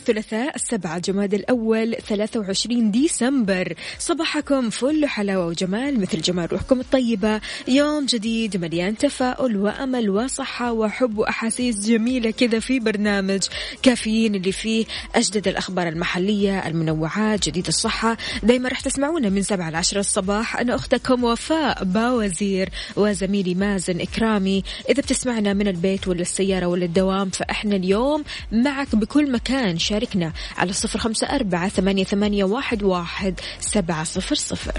الثلاثاء 0.00 0.56
السبعة 0.56 0.98
جماد 0.98 1.34
الأول 1.34 1.96
23 2.08 2.90
ديسمبر. 2.90 3.74
صباحكم 3.98 4.70
فل 4.70 5.06
حلاوة 5.06 5.46
وجمال 5.46 6.00
مثل 6.00 6.20
جمال 6.20 6.52
روحكم 6.52 6.80
الطيبة. 6.80 7.40
يوم 7.68 8.06
جديد 8.06 8.56
مليان 8.56 8.96
تفاؤل 8.96 9.56
وأمل 9.56 10.10
وصحة 10.10 10.72
وحب 10.72 11.18
وأحاسيس 11.18 11.86
جميلة 11.86 12.30
كذا 12.30 12.58
في 12.58 12.80
برنامج 12.80 13.40
كافيين 13.82 14.34
اللي 14.34 14.52
فيه 14.52 14.84
أجدد 15.14 15.48
الأخبار 15.48 15.88
المحلية 15.88 16.66
المنوعات 16.66 17.48
جديد 17.48 17.66
الصحة. 17.66 18.16
دايما 18.42 18.68
رح 18.68 18.80
تسمعونا 18.80 19.28
من 19.28 19.42
سبعة 19.42 19.70
لعشرة 19.70 20.00
الصباح. 20.00 20.56
أنا 20.56 20.74
أختكم 20.74 21.24
وفاء 21.24 21.84
باوزير 21.84 22.68
وزميلي 22.96 23.54
مازن 23.54 24.00
إكرامي. 24.00 24.62
إذا 24.88 25.02
بتسمعنا 25.02 25.52
من 25.52 25.68
البيت 25.68 26.08
ولا 26.08 26.20
السيارة 26.20 26.66
ولا 26.66 26.84
الدوام 26.84 27.30
فإحنا 27.30 27.76
اليوم 27.76 28.24
معك 28.52 28.94
بكل 28.96 29.32
مكان. 29.32 29.78
شاركنا 29.90 30.32
على 30.56 30.72
صفر 30.72 30.98
خمسة 30.98 31.26
أربعة 31.26 31.68
ثمانية, 31.68 32.04
ثمانية 32.04 32.44
واحد, 32.44 32.82
واحد 32.82 33.40
سبعة 33.60 34.04
صفر 34.04 34.34
صفر. 34.34 34.72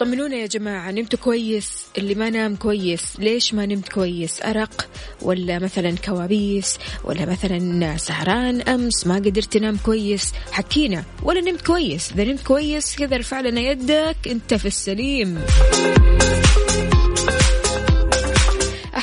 طمنونا 0.00 0.36
يا 0.36 0.46
جماعة 0.46 0.90
نمتوا 0.90 1.18
كويس؟ 1.18 1.86
اللي 1.98 2.14
ما 2.14 2.30
نام 2.30 2.56
كويس 2.56 3.02
ليش 3.18 3.54
ما 3.54 3.66
نمت 3.66 3.88
كويس؟ 3.88 4.42
أرق 4.42 4.88
ولا 5.22 5.58
مثلا 5.58 5.94
كوابيس 6.04 6.78
ولا 7.04 7.26
مثلا 7.26 7.96
سهران 7.96 8.60
أمس 8.60 9.06
ما 9.06 9.14
قدرت 9.14 9.52
تنام 9.52 9.76
كويس؟ 9.76 10.32
حكينا 10.52 11.04
ولا 11.22 11.40
نمت 11.40 11.60
كويس؟ 11.60 12.12
إذا 12.12 12.24
نمت 12.24 12.42
كويس 12.42 12.96
كذا 12.96 13.16
ارفع 13.16 13.40
لنا 13.40 13.60
يدك 13.60 14.16
أنت 14.26 14.54
في 14.54 14.66
السليم. 14.66 15.40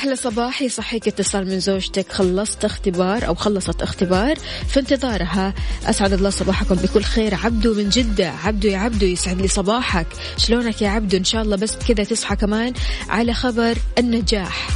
أحلى 0.08 0.16
صباح 0.16 0.62
يصحيك 0.62 1.08
اتصال 1.08 1.46
من 1.46 1.60
زوجتك. 1.60 2.12
خلصت 2.12 2.64
اختبار 2.64 3.26
أو 3.26 3.34
خلصت 3.34 3.82
اختبار 3.82 4.38
في 4.68 4.80
انتظارها. 4.80 5.54
أسعد 5.86 6.12
الله 6.12 6.30
صباحكم 6.30 6.74
بكل 6.74 7.02
خير. 7.02 7.34
عبدو 7.34 7.74
من 7.74 7.88
جدة. 7.88 8.30
عبدو 8.44 8.68
يا 8.68 8.78
عبدو 8.78 9.06
يسعد 9.06 9.40
لي 9.40 9.48
صباحك. 9.48 10.06
شلونك 10.36 10.82
يا 10.82 10.88
عبدو؟ 10.88 11.16
إن 11.16 11.24
شاء 11.24 11.42
الله 11.42 11.56
بس 11.56 11.76
كذا 11.88 12.04
تصحى 12.04 12.36
كمان 12.36 12.72
على 13.08 13.34
خبر 13.34 13.78
النجاح. 13.98 14.68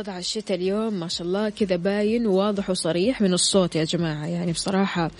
وضع 0.00 0.18
الشتاء 0.18 0.56
اليوم 0.56 0.94
ما 0.94 1.08
شاء 1.08 1.26
الله 1.26 1.48
كذا 1.48 1.76
باين 1.76 2.26
وواضح 2.26 2.70
وصريح 2.70 3.20
من 3.20 3.32
الصوت 3.34 3.76
يا 3.76 3.84
جماعة. 3.84 4.26
يعني 4.26 4.52
بصراحة 4.52 5.10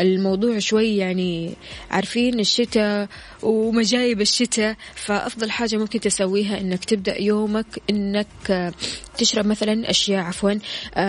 الموضوع 0.00 0.58
شوي 0.58 0.96
يعني 0.96 1.54
عارفين 1.90 2.40
الشتاء 2.40 3.08
ومجايب 3.46 4.20
الشتاء 4.20 4.76
فأفضل 4.94 5.50
حاجة 5.50 5.76
ممكن 5.76 6.00
تسويها 6.00 6.60
إنك 6.60 6.84
تبدأ 6.84 7.20
يومك 7.22 7.82
إنك 7.90 8.72
تشرب 9.18 9.46
مثلا 9.46 9.90
أشياء 9.90 10.24
عفوا 10.24 10.52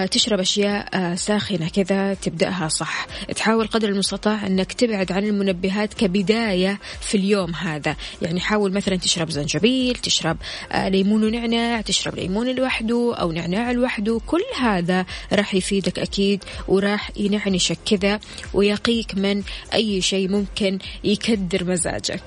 تشرب 0.05 0.39
أشياء 0.39 1.15
ساخنة 1.15 1.69
كذا 1.69 2.13
تبدأها 2.13 2.67
صح. 2.67 3.07
تحاول 3.35 3.67
قدر 3.67 3.89
المستطاع 3.89 4.47
إنك 4.47 4.73
تبعد 4.73 5.11
عن 5.11 5.25
المنبهات 5.25 5.93
كبداية 5.93 6.79
في 7.01 7.17
اليوم 7.17 7.55
هذا. 7.55 7.95
يعني 8.21 8.39
حاول 8.39 8.71
مثلا 8.71 8.95
تشرب 8.95 9.29
زنجبيل 9.29 9.95
تشرب 9.95 10.37
ليمون 10.75 11.23
ونعناع 11.23 11.81
تشرب 11.81 12.15
ليمون 12.15 12.55
لوحده 12.55 13.15
أو 13.15 13.31
نعناع 13.31 13.71
لوحده. 13.71 14.21
كل 14.27 14.43
هذا 14.61 15.05
راح 15.33 15.55
يفيدك 15.55 15.99
أكيد 15.99 16.43
وراح 16.67 17.11
ينعنشك 17.17 17.77
كذا 17.85 18.19
ويقيك 18.53 19.15
من 19.15 19.43
أي 19.73 20.01
شيء 20.01 20.29
ممكن 20.29 20.79
يكدر 21.03 21.63
مزاجك. 21.63 22.26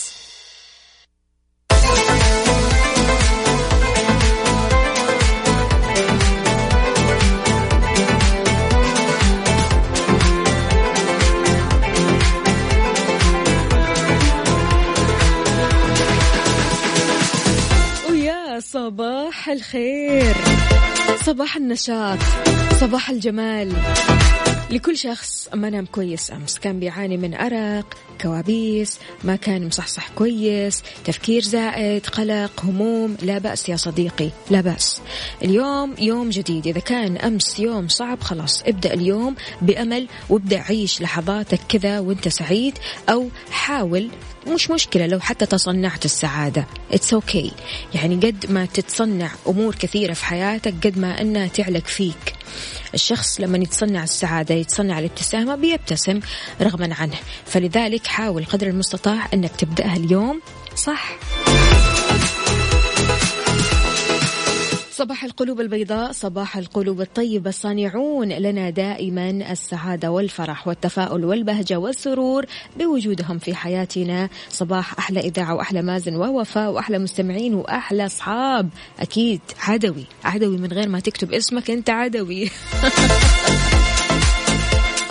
صباح 18.81 19.49
الخير. 19.49 20.35
صباح 21.25 21.55
النشاط. 21.55 22.17
صباح 22.79 23.09
الجمال. 23.09 23.73
لكل 24.69 24.97
شخص 24.97 25.49
ما 25.53 25.69
نام 25.69 25.85
كويس. 25.85 26.31
أمس 26.31 26.59
كان 26.59 26.79
بيعاني 26.79 27.17
من 27.17 27.33
أرق 27.33 27.97
كوابيس 28.21 28.99
ما 29.23 29.35
كان 29.35 29.67
مصحصح 29.67 30.09
كويس 30.09 30.83
تفكير 31.05 31.41
زائد 31.41 32.07
قلق 32.07 32.65
هموم. 32.65 33.17
لا 33.21 33.37
بأس 33.37 33.69
يا 33.69 33.75
صديقي 33.75 34.29
لا 34.49 34.61
بأس. 34.61 35.01
اليوم 35.43 35.95
يوم 35.99 36.29
جديد. 36.29 36.67
إذا 36.67 36.79
كان 36.79 37.17
أمس 37.17 37.59
يوم 37.59 37.87
صعب 37.87 38.21
خلاص 38.21 38.63
ابدأ 38.63 38.93
اليوم 38.93 39.35
بأمل 39.61 40.07
وابدأ 40.29 40.59
عيش 40.59 41.01
لحظاتك 41.01 41.59
كذا 41.69 41.99
وأنت 41.99 42.27
سعيد 42.27 42.77
أو 43.09 43.29
حاول 43.51 44.09
مش 44.47 44.71
مشكلة 44.71 45.07
لو 45.07 45.19
حتى 45.19 45.45
تصنعت 45.45 46.05
السعادة 46.05 46.65
it's 46.91 47.13
okay 47.13 47.51
okay. 47.51 47.95
يعني 47.95 48.15
قد 48.15 48.45
ما 48.49 48.65
تتصنع 48.65 49.31
أمور 49.47 49.75
كثيرة 49.75 50.13
في 50.13 50.25
حياتك 50.25 50.73
قد 50.83 50.99
ما 50.99 51.21
أنها 51.21 51.47
تعلق 51.47 51.85
فيك. 51.85 52.33
الشخص 52.93 53.41
لما 53.41 53.57
يتصنع 53.57 54.03
السعادة 54.03 54.55
يتصنع 54.55 54.99
الابتسامة 54.99 55.55
بيبتسم 55.55 56.19
رغما 56.61 56.95
عنه. 56.99 57.17
فلذلك 57.45 58.07
حاول 58.07 58.45
قدر 58.45 58.67
المستطاع 58.67 59.27
أنك 59.33 59.51
تبدأها 59.55 59.95
اليوم. 59.95 60.41
صح. 60.75 61.17
صباح 65.01 65.23
القلوب 65.23 65.61
البيضاء 65.61 66.11
صباح 66.11 66.57
القلوب 66.57 67.01
الطيبة. 67.01 67.49
الصانعون 67.49 68.29
لنا 68.29 68.69
دائما 68.69 69.29
السعادة 69.29 70.11
والفرح 70.11 70.67
والتفاؤل 70.67 71.25
والبهجة 71.25 71.79
والسرور 71.79 72.45
بوجودهم 72.79 73.39
في 73.39 73.55
حياتنا. 73.55 74.29
صباح 74.49 74.99
أحلى 74.99 75.19
إذاعة 75.19 75.55
وأحلى 75.55 75.81
مازن 75.81 76.15
ووفاء 76.15 76.71
وأحلى 76.71 76.99
مستمعين 76.99 77.53
وأحلى 77.53 78.05
أصحاب. 78.05 78.69
أكيد 78.99 79.41
عدوي 79.59 80.05
عدوي 80.23 80.57
من 80.57 80.73
غير 80.73 80.89
ما 80.89 80.99
تكتب 80.99 81.33
اسمك 81.33 81.71
أنت 81.71 81.89
عدوي. 81.89 82.49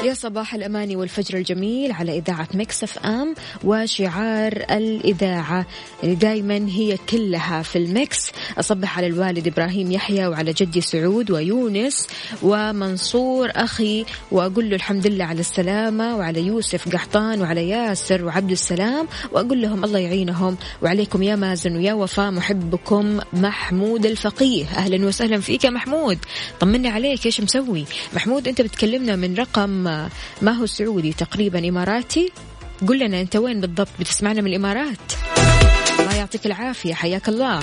يا 0.05 0.15
صباح 0.15 0.55
الأماني 0.55 0.97
والفجر 0.97 1.39
الجميل 1.39 1.93
على 1.93 2.19
إذاعة 2.19 2.49
Mix 2.55 2.83
FM 2.83 3.35
وشعار 3.65 4.53
الإذاعة. 4.71 5.67
اللي 6.03 6.15
دايما 6.15 6.69
هي 6.69 6.97
كلها 7.09 7.63
في 7.63 7.79
ال 7.79 7.92
Mix 7.92 8.31
أصبح 8.59 8.99
على 8.99 9.07
الوالد 9.07 9.47
إبراهيم 9.47 9.93
يحيى 9.93 10.27
وعلى 10.27 10.53
جدي 10.53 10.81
سعود 10.81 11.31
ويونس 11.31 12.07
ومنصور 12.43 13.51
أخي 13.55 14.05
وأقول 14.31 14.71
له 14.71 14.77
الحمد 14.77 15.07
لله 15.07 15.25
على 15.25 15.41
السلامة 15.41 16.17
وعلى 16.17 16.47
يوسف 16.47 16.89
قحطان 16.95 17.41
وعلى 17.43 17.69
ياسر 17.69 18.25
وعبد 18.25 18.51
السلام 18.51 19.09
وأقول 19.33 19.63
لهم 19.63 19.85
الله 19.85 19.99
يعينهم. 19.99 20.57
وعليكم 20.83 21.23
يا 21.23 21.37
مازن 21.37 21.77
ويا 21.77 21.93
وفاء 21.93 22.31
محبكم 22.31 23.21
محمود 23.33 24.07
الفقيه. 24.07 24.65
أهلا 24.65 25.07
وسهلا 25.07 25.41
فيك 25.41 25.65
يا 25.65 25.71
محمود. 25.71 26.19
طمني 26.61 26.89
عليك 26.89 27.27
إيش 27.27 27.41
مسوي؟ 27.41 27.85
محمود 28.15 28.49
أنت 28.49 28.61
بتكلمنا 28.61 29.17
من 29.17 29.35
رقم 29.35 29.90
ما 30.43 30.53
هو 30.53 30.67
سعودي 30.67 31.13
تقريبا 31.13 31.69
إماراتي؟ 31.69 32.33
قل 32.89 32.99
لنا 32.99 33.21
أنت 33.21 33.37
وين 33.37 33.61
بالضبط 33.61 33.89
بتسمعنا 34.01 34.41
من 34.41 34.47
الإمارات. 34.47 35.07
الله 36.01 36.15
يعطيك 36.17 36.47
العافية 36.47 36.95
حياك 36.95 37.29
الله. 37.29 37.59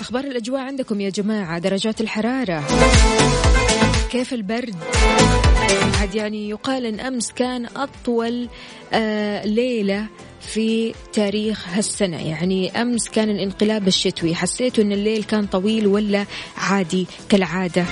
أخبار 0.00 0.24
الأجواء 0.24 0.60
عندكم 0.60 1.00
يا 1.00 1.10
جماعة 1.10 1.58
درجات 1.58 2.00
الحرارة. 2.00 2.64
كيف 4.10 4.32
البرد؟ 4.32 4.76
عاد 6.00 6.14
يعني 6.14 6.48
يقال 6.48 6.86
أن 6.86 7.00
أمس 7.00 7.32
كان 7.32 7.66
أطول 7.76 8.48
آه 8.92 9.46
ليلة 9.46 10.06
في 10.40 10.94
تاريخ 11.12 11.68
هالسنة. 11.68 12.28
يعني 12.28 12.82
أمس 12.82 13.08
كان 13.08 13.30
الانقلاب 13.30 13.88
الشتوي. 13.88 14.34
حسيتوا 14.34 14.84
أن 14.84 14.92
الليل 14.92 15.24
كان 15.24 15.46
طويل 15.46 15.86
ولا 15.86 16.26
عادي 16.56 17.06
كالعادة؟ 17.28 17.84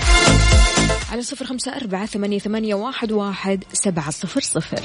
على 1.12 1.22
صفر 1.22 1.44
خمسة 1.44 1.76
أربعة 1.76 2.06
ثمانية, 2.06 2.38
ثمانية 2.38 2.74
واحد, 2.74 3.12
واحد 3.12 3.64
سبعة 3.72 4.10
صفر 4.10 4.40
صفر. 4.40 4.80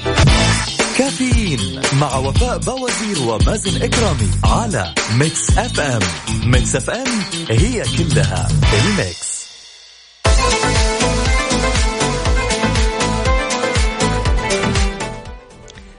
كافيين 0.98 1.80
مع 2.00 2.16
وفاء 2.16 2.58
باوزير 2.58 3.28
ومازن 3.28 3.82
إكرامي 3.82 4.30
على 4.44 4.94
Mix 5.18 5.58
FM. 5.58 6.00
Mix 6.44 6.76
FM 6.76 7.06
هي 7.50 7.82
كلها 7.82 8.48
ال 8.84 8.94
Mix. 8.94 9.35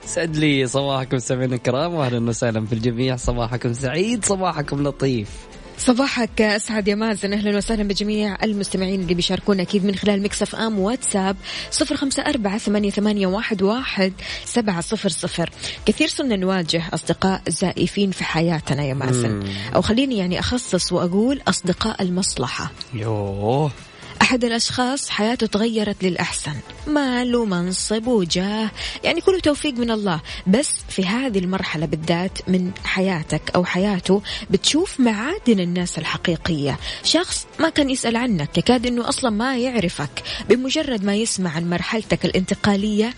سعد 0.08 0.36
لي 0.36 0.66
صباحكم 0.66 1.18
سمعنا 1.18 1.54
الكرام 1.54 1.94
واهلا 1.94 2.28
وسهلا 2.28 2.66
في 2.66 2.72
الجميع. 2.72 3.16
صباحكم 3.16 3.72
سعيد 3.72 4.24
صباحكم 4.24 4.82
لطيف. 4.82 5.28
صباحك 5.78 6.40
أسعد 6.40 6.88
يا 6.88 6.94
مازن 6.94 7.32
أهلا 7.32 7.56
وسهلا 7.56 7.82
بجميع 7.82 8.44
المستمعين 8.44 9.00
اللي 9.00 9.14
بيشاركونا 9.14 9.62
أكيد 9.62 9.84
من 9.84 9.94
خلال 9.94 10.22
Mix 10.22 10.54
FM 10.54 10.78
واتساب 10.78 11.36
صفر 11.70 11.96
خمسة 11.96 12.22
أربعة 12.22 12.58
ثمانية, 12.58 12.90
ثمانية 12.90 13.26
واحد, 13.26 13.62
واحد 13.62 14.12
سبعة 14.44 14.80
صفر 14.80 15.08
صفر. 15.08 15.50
كثير 15.86 16.08
صرنا 16.08 16.36
نواجه 16.36 16.82
أصدقاء 16.94 17.42
زائفين 17.48 18.10
في 18.10 18.24
حياتنا 18.24 18.84
يا 18.84 18.94
مازن. 18.94 19.44
أو 19.74 19.82
خليني 19.82 20.18
يعني 20.18 20.38
أخصص 20.38 20.92
وأقول 20.92 21.40
أصدقاء 21.48 22.02
المصلحة. 22.02 22.70
يوه. 22.94 23.70
أحد 24.22 24.44
الأشخاص 24.44 25.08
حياته 25.08 25.46
تغيرت 25.46 26.04
للأحسن. 26.04 26.54
مال 26.86 27.36
ومنصب 27.36 28.06
وجاه. 28.06 28.70
يعني 29.04 29.20
كله 29.20 29.40
توفيق 29.40 29.74
من 29.74 29.90
الله. 29.90 30.20
بس 30.46 30.70
في 30.88 31.06
هذه 31.06 31.38
المرحلة 31.38 31.86
بالذات 31.86 32.48
من 32.48 32.70
حياتك 32.84 33.50
أو 33.54 33.64
حياته 33.64 34.22
بتشوف 34.50 35.00
معادن 35.00 35.60
الناس 35.60 35.98
الحقيقية. 35.98 36.78
شخص 37.04 37.46
ما 37.58 37.68
كان 37.68 37.90
يسأل 37.90 38.16
عنك 38.16 38.58
يكاد 38.58 38.86
أنه 38.86 39.08
أصلا 39.08 39.30
ما 39.30 39.58
يعرفك. 39.58 40.22
بمجرد 40.48 41.04
ما 41.04 41.14
يسمع 41.14 41.50
عن 41.50 41.70
مرحلتك 41.70 42.24
الانتقالية 42.24 43.14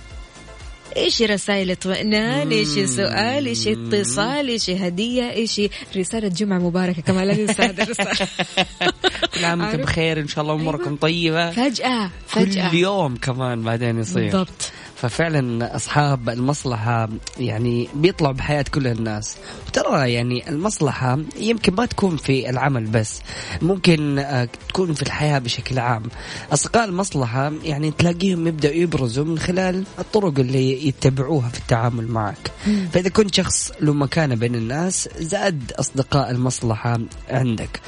إيش 0.97 1.23
رسائل 1.23 1.71
اطمئنان 1.71 2.51
إيش 2.51 2.69
سؤال 2.69 3.47
إيش 3.47 3.69
اتصال 3.69 4.49
إيش 4.49 4.71
هدية 4.71 5.31
إيش 5.31 5.61
رسالة 5.97 6.29
جمعة 6.29 6.59
مباركة 6.59 7.03
كمان 7.03 7.27
لا 7.27 7.37
ننسى 7.37 7.63
هذا 7.63 7.83
الرسالة 7.83 8.29
كل 9.35 9.45
عام 9.45 9.61
وأنتم؟ 9.61 9.83
بخير 9.83 10.21
إن 10.21 10.29
شاء 10.29 10.43
الله 10.43 10.55
أموركم 10.55 10.85
أيوة. 10.85 10.99
طيبة. 11.01 11.51
فجأة 11.51 12.11
فجأة. 12.27 12.71
كل 12.71 12.77
يوم 12.77 13.17
كمان 13.17 13.63
بعدين 13.63 13.99
يصير. 13.99 14.23
بالضبط. 14.23 14.73
ففعلا 15.01 15.77
أصحاب 15.77 16.29
المصلحة 16.29 17.09
يعني 17.39 17.89
بيطلعوا 17.95 18.35
بحياة 18.35 18.65
كل 18.75 18.87
الناس. 18.87 19.37
وترى 19.69 20.13
يعني 20.13 20.49
المصلحة 20.49 21.19
يمكن 21.37 21.75
ما 21.75 21.87
تكون 21.87 22.17
في 22.17 22.51
العمل 22.51 22.87
بس 22.87 23.21
ممكن 23.63 24.19
آه، 24.19 24.49
تكون 24.69 24.95
في 24.95 25.03
الحياة 25.03 25.39
بشكل 25.39 25.79
عام. 25.79 26.03
أصدقاء 26.53 26.85
المصلحة 26.85 27.53
يعني 27.65 27.91
تلاقيهم 27.91 28.47
يبدأوا 28.47 28.75
يبرزوا 28.75 29.25
من 29.25 29.39
خلال 29.39 29.85
الطرق 29.99 30.39
اللي 30.39 30.89
يتبعوها 30.89 31.49
في 31.49 31.59
التعامل 31.59 32.09
معك. 32.09 32.51
فإذا 32.93 33.09
كنت 33.09 33.35
شخص 33.35 33.73
له 33.81 33.93
مكانة 33.93 34.35
بين 34.35 34.55
الناس 34.55 35.09
زاد 35.19 35.73
أصدقاء 35.79 36.31
المصلحة 36.31 36.99
عندك. 37.31 37.81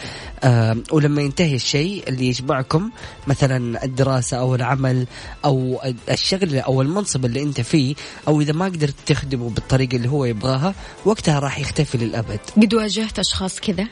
آه 0.44 0.76
ولما 0.92 1.22
ينتهي 1.22 1.54
الشيء 1.54 2.08
اللي 2.08 2.26
يجمعكم 2.28 2.90
مثلا 3.26 3.84
الدراسة 3.84 4.36
أو 4.36 4.54
العمل 4.54 5.06
أو 5.44 5.80
الشغل 6.10 6.58
أو 6.58 6.82
المنصب 6.82 7.01
اللي 7.24 7.42
انت 7.42 7.60
فيه 7.60 7.94
أو 8.28 8.40
إذا 8.40 8.52
ما 8.52 8.64
قدرت 8.64 8.94
تخدمه 9.06 9.50
بالطريقة 9.50 9.96
اللي 9.96 10.08
هو 10.08 10.24
يبغاها 10.24 10.74
وقتها 11.04 11.38
راح 11.38 11.58
يختفي 11.58 11.98
للأبد. 11.98 12.40
قد 12.56 12.74
واجهت 12.74 13.18
أشخاص 13.18 13.60
كذا؟ 13.60 13.88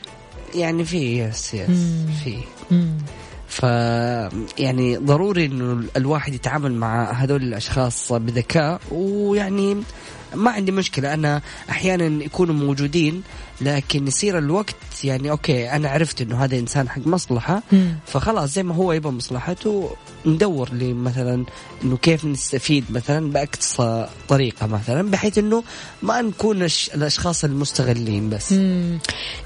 يعني 0.55 0.85
في 0.85 1.19
yes 1.19 1.53
yes 1.53 1.69
في. 2.23 2.37
ف 3.47 3.63
يعني 4.59 4.97
ضروري 4.97 5.45
إنه 5.45 5.83
الواحد 5.97 6.33
يتعامل 6.33 6.73
مع 6.73 7.11
هذول 7.11 7.43
الأشخاص 7.43 8.13
بذكاء 8.13 8.81
ويعني 8.91 9.83
ما 10.35 10.51
عندي 10.51 10.71
مشكلة. 10.71 11.13
أنا 11.13 11.41
أحيانا 11.69 12.23
يكونوا 12.23 12.55
موجودين 12.55 13.23
لكن 13.61 14.07
يصير 14.07 14.37
الوقت 14.37 14.75
يعني 15.03 15.31
okay 15.31 15.71
أنا 15.71 15.89
عرفت 15.89 16.21
إنه 16.21 16.43
هذا 16.43 16.59
إنسان 16.59 16.89
حق 16.89 17.07
مصلحة 17.07 17.63
مم. 17.71 17.95
فخلاص 18.05 18.53
زي 18.53 18.63
ما 18.63 18.75
هو 18.75 18.93
يبغى 18.93 19.11
مصلحته 19.11 19.95
ندور 20.25 20.69
لي 20.73 20.93
مثلا 20.93 21.45
إنه 21.83 21.97
كيف 21.97 22.25
نستفيد 22.25 22.85
مثلا 22.89 23.31
بأقصى 23.31 24.07
طريقة 24.29 24.67
مثلا 24.67 25.11
بحيث 25.11 25.37
إنه 25.37 25.63
ما 26.01 26.21
نكون 26.21 26.67
الأشخاص 26.95 27.43
المستغلين 27.43 28.29
بس 28.29 28.53
مم. 28.53 28.99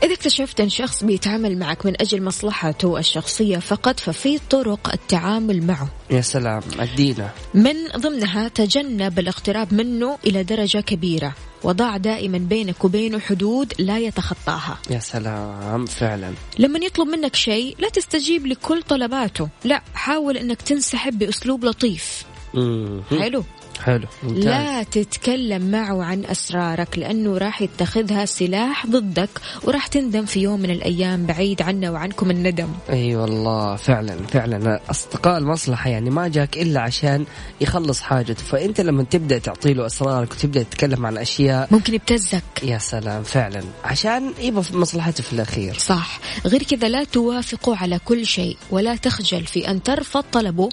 إذا 0.04 0.14
اكتشفت 0.14 0.60
أن 0.60 0.70
شخص 0.70 1.04
بيتعامل 1.04 1.60
معك 1.60 1.86
من 1.86 2.02
أجل 2.02 2.24
مصلحته 2.24 3.00
الشخصية 3.00 3.58
فقط 3.58 4.00
ففي 4.00 4.40
طرق 4.50 4.94
التعامل 4.94 5.64
معه 5.64 5.90
يا 6.12 6.22
سلام 6.22 6.62
ادينا 6.80 7.30
من 7.54 7.76
ضمنها 7.98 8.48
تجنب 8.48 9.20
الاقتراب 9.20 9.74
منه 9.74 10.18
إلى 10.26 10.44
درجة 10.44 10.78
كبيرة 10.78 11.36
وضع 11.66 11.98
دائما 11.98 12.38
بينك 12.38 12.86
وبينه 12.86 13.20
حدود 13.20 13.74
لا 13.80 14.00
يتخطاها. 14.00 14.78
يا 14.90 15.00
سلام 15.00 15.86
فعلا. 15.86 16.34
لما 16.60 16.80
يطلب 16.80 17.08
منك 17.08 17.36
شيء 17.36 17.76
لا 17.80 17.90
تستجيب 17.90 18.48
لكل 18.48 18.84
طلباته. 18.84 19.50
لا 19.64 19.82
حاول 19.94 20.38
أنك 20.38 20.62
تنسحب 20.62 21.20
بأسلوب 21.20 21.66
لطيف. 21.66 22.24
مم. 22.54 23.02
حلو. 23.20 23.44
حلو 23.84 24.08
ممتاز. 24.24 24.46
لا 24.46 24.84
تتكلم 24.84 25.72
معه 25.72 26.04
عن 26.04 26.26
أسرارك 26.26 26.98
لأنه 26.98 27.38
راح 27.38 27.62
يتخذها 27.62 28.26
سلاح 28.26 28.88
ضدك 28.88 29.30
وراح 29.64 29.88
تندم 29.88 30.26
في 30.26 30.40
يوم 30.40 30.60
من 30.60 30.72
الأيام 30.72 31.26
بعيد 31.26 31.62
عنا 31.62 31.92
وعنكم 31.92 32.32
الندم. 32.32 32.68
أي 32.90 33.16
والله 33.16 33.76
فعلا 33.76 34.18
فعلا. 34.28 34.82
أصدقاء 34.90 35.38
المصلحة 35.38 35.90
يعني 35.90 36.10
ما 36.10 36.28
جاك 36.28 36.58
إلا 36.58 36.82
عشان 36.82 37.26
يخلص 37.62 38.02
حاجته. 38.02 38.44
فأنت 38.44 38.82
لما 38.82 39.04
تبدأ 39.04 39.38
تعطي 39.38 39.74
له 39.74 39.86
أسرارك 39.86 40.32
وتبدأ 40.32 40.64
تتكلم 40.64 41.06
عن 41.06 41.18
أشياء 41.18 41.68
ممكن 41.72 41.94
يبتزك. 41.94 42.44
يا 42.64 42.78
سلام 42.78 43.24
فعلا. 43.24 43.64
عشان 43.84 44.34
يبغى 44.40 44.64
في 44.64 44.78
مصلحته 44.78 45.24
في 45.24 45.34
الأخير. 45.34 45.78
صح. 45.78 46.20
غير 46.46 46.64
كذا 46.64 46.90
لا 46.90 47.04
توافقوا 47.04 47.76
على 47.76 48.00
كل 48.06 48.26
شيء 48.26 48.58
ولا 48.72 48.96
تخجل 48.96 49.46
في 49.46 49.70
أن 49.72 49.84
ترفض 49.84 50.24
طلبه 50.32 50.70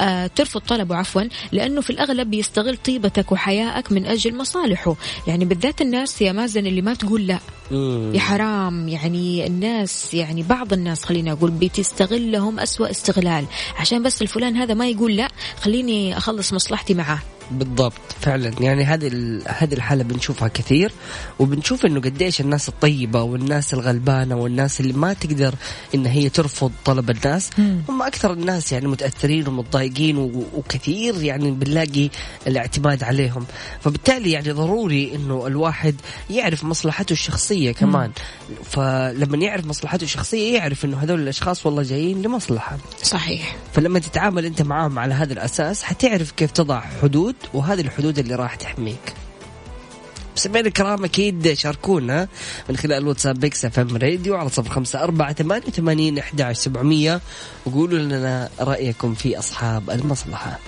آه 0.00 0.26
ترفض 0.26 0.60
طلبه 0.60 0.96
عفوا 0.96 1.22
لأنه 1.52 1.80
في 1.80 1.90
الأغلب 1.90 2.30
يستغل 2.44 2.76
طيبتك 2.76 3.32
وحيائك 3.32 3.92
من 3.92 4.06
أجل 4.06 4.36
مصالحه. 4.36 4.96
يعني 5.26 5.44
بالذات 5.44 5.80
الناس 5.80 6.22
يا 6.22 6.32
مازن 6.32 6.66
اللي 6.66 6.82
ما 6.82 6.94
تقول 6.94 7.26
لا. 7.26 7.38
يا 8.14 8.20
حرام. 8.20 8.88
يعني 8.88 9.46
الناس 9.46 10.14
يعني 10.14 10.42
بعض 10.42 10.72
الناس 10.72 11.04
خليني 11.04 11.32
أقول 11.32 11.50
بتستغلهم 11.50 12.60
أسوأ 12.60 12.90
استغلال. 12.90 13.44
عشان 13.78 14.02
بس 14.02 14.22
الفلان 14.22 14.56
هذا 14.56 14.74
ما 14.74 14.88
يقول 14.88 15.16
لا 15.16 15.28
خليني 15.60 16.16
أخلص 16.16 16.52
مصلحتي 16.52 16.94
معاه. 16.94 17.18
بالضبط 17.50 18.00
فعلا. 18.20 18.52
يعني 18.60 18.84
هذه 18.84 19.06
هذه 19.46 19.74
الحالة 19.74 20.04
بنشوفها 20.04 20.48
كثير 20.48 20.92
وبنشوف 21.38 21.86
إنه 21.86 22.00
قديش 22.00 22.40
الناس 22.40 22.68
الطيبة 22.68 23.22
والناس 23.22 23.74
الغلبانة 23.74 24.36
والناس 24.36 24.80
اللي 24.80 24.92
ما 24.92 25.12
تقدر 25.12 25.54
إن 25.94 26.06
هي 26.06 26.28
ترفض 26.28 26.72
طلب 26.84 27.10
الناس. 27.10 27.50
هم 27.88 28.02
أكثر 28.02 28.32
الناس 28.32 28.72
يعني 28.72 28.88
متأثرين 28.88 29.48
ومتضايقين 29.48 30.16
وكثير 30.54 31.22
يعني 31.22 31.50
بنلاقي 31.50 32.10
الاعتماد 32.46 33.02
عليهم. 33.02 33.46
فبالتالي 33.80 34.32
يعني 34.32 34.50
ضروري 34.50 35.14
إنه 35.14 35.46
الواحد 35.46 35.94
يعرف 36.30 36.64
مصلحته 36.64 37.12
الشخصية 37.12 37.72
كمان. 37.72 38.10
فلما 38.64 39.36
يعرف 39.36 39.66
مصلحته 39.66 40.04
الشخصية 40.04 40.54
يعرف 40.58 40.84
إنه 40.84 40.98
هذول 40.98 41.20
الأشخاص 41.20 41.66
والله 41.66 41.82
جايين 41.82 42.22
لمصلحة. 42.22 42.78
صحيح. 43.02 43.56
فلما 43.72 43.98
تتعامل 43.98 44.44
أنت 44.44 44.62
معاهم 44.62 44.98
على 44.98 45.14
هذا 45.14 45.32
الأساس 45.32 45.82
حتعرف 45.82 46.32
كيف 46.32 46.50
تضع 46.50 46.80
حدود 47.02 47.33
وهذه 47.54 47.80
الحدود 47.80 48.18
اللي 48.18 48.34
راح 48.34 48.54
تحميك. 48.54 49.14
سمعنا 50.34 50.68
الكرام 50.68 51.04
أكيد 51.04 51.52
شاركونا 51.52 52.28
من 52.68 52.76
خلال 52.76 52.98
الواتساب 52.98 53.40
Mix 53.40 53.64
FM 53.64 53.96
Radio 53.96 54.36
على 54.36 54.48
صفر 54.48 54.70
خمسة 54.70 55.02
أربعة 55.02 55.32
ثمانية 55.32 55.66
وثمانين 55.68 56.18
أحد 56.18 56.40
عشر 56.40 56.60
سبعمية. 56.60 57.20
وقولوا 57.66 57.98
لنا 57.98 58.48
رأيكم 58.60 59.14
في 59.14 59.38
أصحاب 59.38 59.90
المصلحة. 59.90 60.58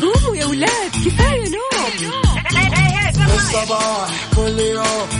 قوموا 0.00 0.36
يا 0.36 0.46
ولاد 0.46 0.90
كفاية 1.06 1.48
نوم. 1.48 1.70
الصباح 3.34 4.34
كل 4.36 4.60
يوم. 4.60 5.19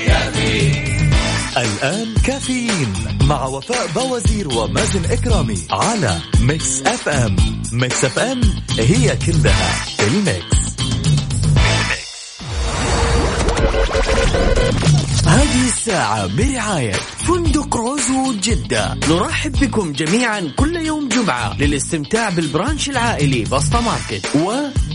الآن 1.57 2.13
كافيين 2.23 2.93
مع 3.23 3.45
وفاء 3.45 3.87
باوزير 3.95 4.57
ومازن 4.57 5.05
إكرامي 5.11 5.57
على 5.71 6.17
Mix 6.41 6.81
FM 6.81 7.35
Mix 7.71 8.05
FM 8.05 8.41
هي 8.79 9.17
كلها 9.25 9.85
ال 9.99 10.11
Mix. 10.11 10.61
هذه 15.27 15.65
الساعة 15.67 16.27
برعاية 16.27 16.93
فندق 17.27 17.75
روزو 17.75 18.33
جدة. 18.43 18.97
نرحب 19.09 19.51
بكم 19.51 19.91
جميعا 19.91 20.51
كل 20.55 20.75
يوم 20.75 21.07
جمعة 21.09 21.57
للاستمتاع 21.57 22.29
بال 22.29 22.44
brunch 22.44 22.89
العائلي 22.89 23.43
بسطة 23.43 23.81
ماركت 23.81 24.35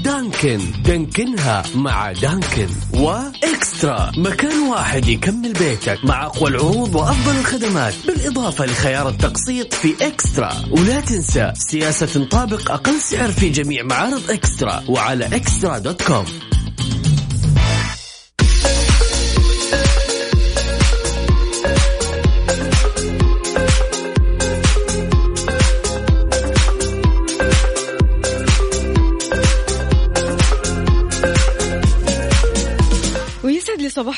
ودانكن 0.07 0.61
دانكنها 0.85 1.63
مع 1.75 2.13
دانكن. 2.13 2.69
وإكسترا. 2.95 4.13
مكان 4.17 4.59
واحد 4.59 5.09
يكمل 5.09 5.53
بيتك 5.53 6.05
مع 6.05 6.27
أقوى 6.27 6.51
العروض 6.51 6.95
وأفضل 6.95 7.39
الخدمات 7.39 7.95
بالإضافة 8.07 8.67
لخيار 8.67 9.09
التقسيط 9.09 9.75
في 9.75 10.07
إكسترا. 10.07 10.53
ولا 10.71 11.01
تنسى 11.01 11.53
سياسة 11.55 12.07
تطابق 12.07 12.71
أقل 12.71 13.01
سعر 13.01 13.33
في 13.33 13.49
جميع 13.49 13.83
معارض 13.83 14.31
إكسترا 14.31 14.83
وعلى 14.89 15.25
إكسترا 15.25 15.79
dot 15.79 16.03
com. 16.03 16.25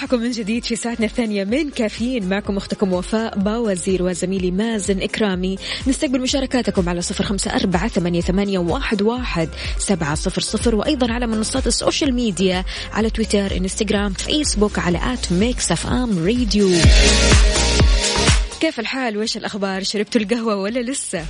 صباحكم 0.08 0.24
من 0.24 0.30
جديد 0.30 0.64
في 0.64 0.76
ساعتنا 0.76 1.06
الثانية 1.06 1.44
من 1.44 1.70
كافيين. 1.70 2.28
معكم 2.28 2.56
أختكم 2.56 2.92
وفاء 2.92 3.38
باوزير 3.38 4.02
وزميلي 4.02 4.50
مازن 4.50 5.02
إكرامي. 5.02 5.58
نستقبل 5.86 6.20
مشاركاتكم 6.20 6.88
على 6.88 7.02
صفر 7.02 7.24
خمسة 7.24 7.50
أربعة 7.50 7.88
ثمانية, 7.88 8.58
واحد, 8.58 9.48
سبعة 9.78 10.14
صفر 10.14 10.40
صفر. 10.40 10.74
وأيضا 10.74 11.12
على 11.12 11.26
منصات 11.26 11.66
ال 11.66 11.73
social 11.73 12.14
media 12.14 12.64
على 12.92 13.10
تويتر 13.10 13.56
إنستغرام 13.56 14.12
فيسبوك 14.12 14.78
على 14.78 15.00
at 15.12 15.32
Mix 15.32 15.72
FM 15.72 16.26
Radio. 16.26 16.70
كيف 18.60 18.80
الحال؟ 18.80 19.16
وإيش 19.16 19.36
الأخبار؟ 19.36 19.82
شربتوا 19.82 20.20
القهوة 20.20 20.56
ولا 20.56 20.80
لسه؟ 20.80 21.24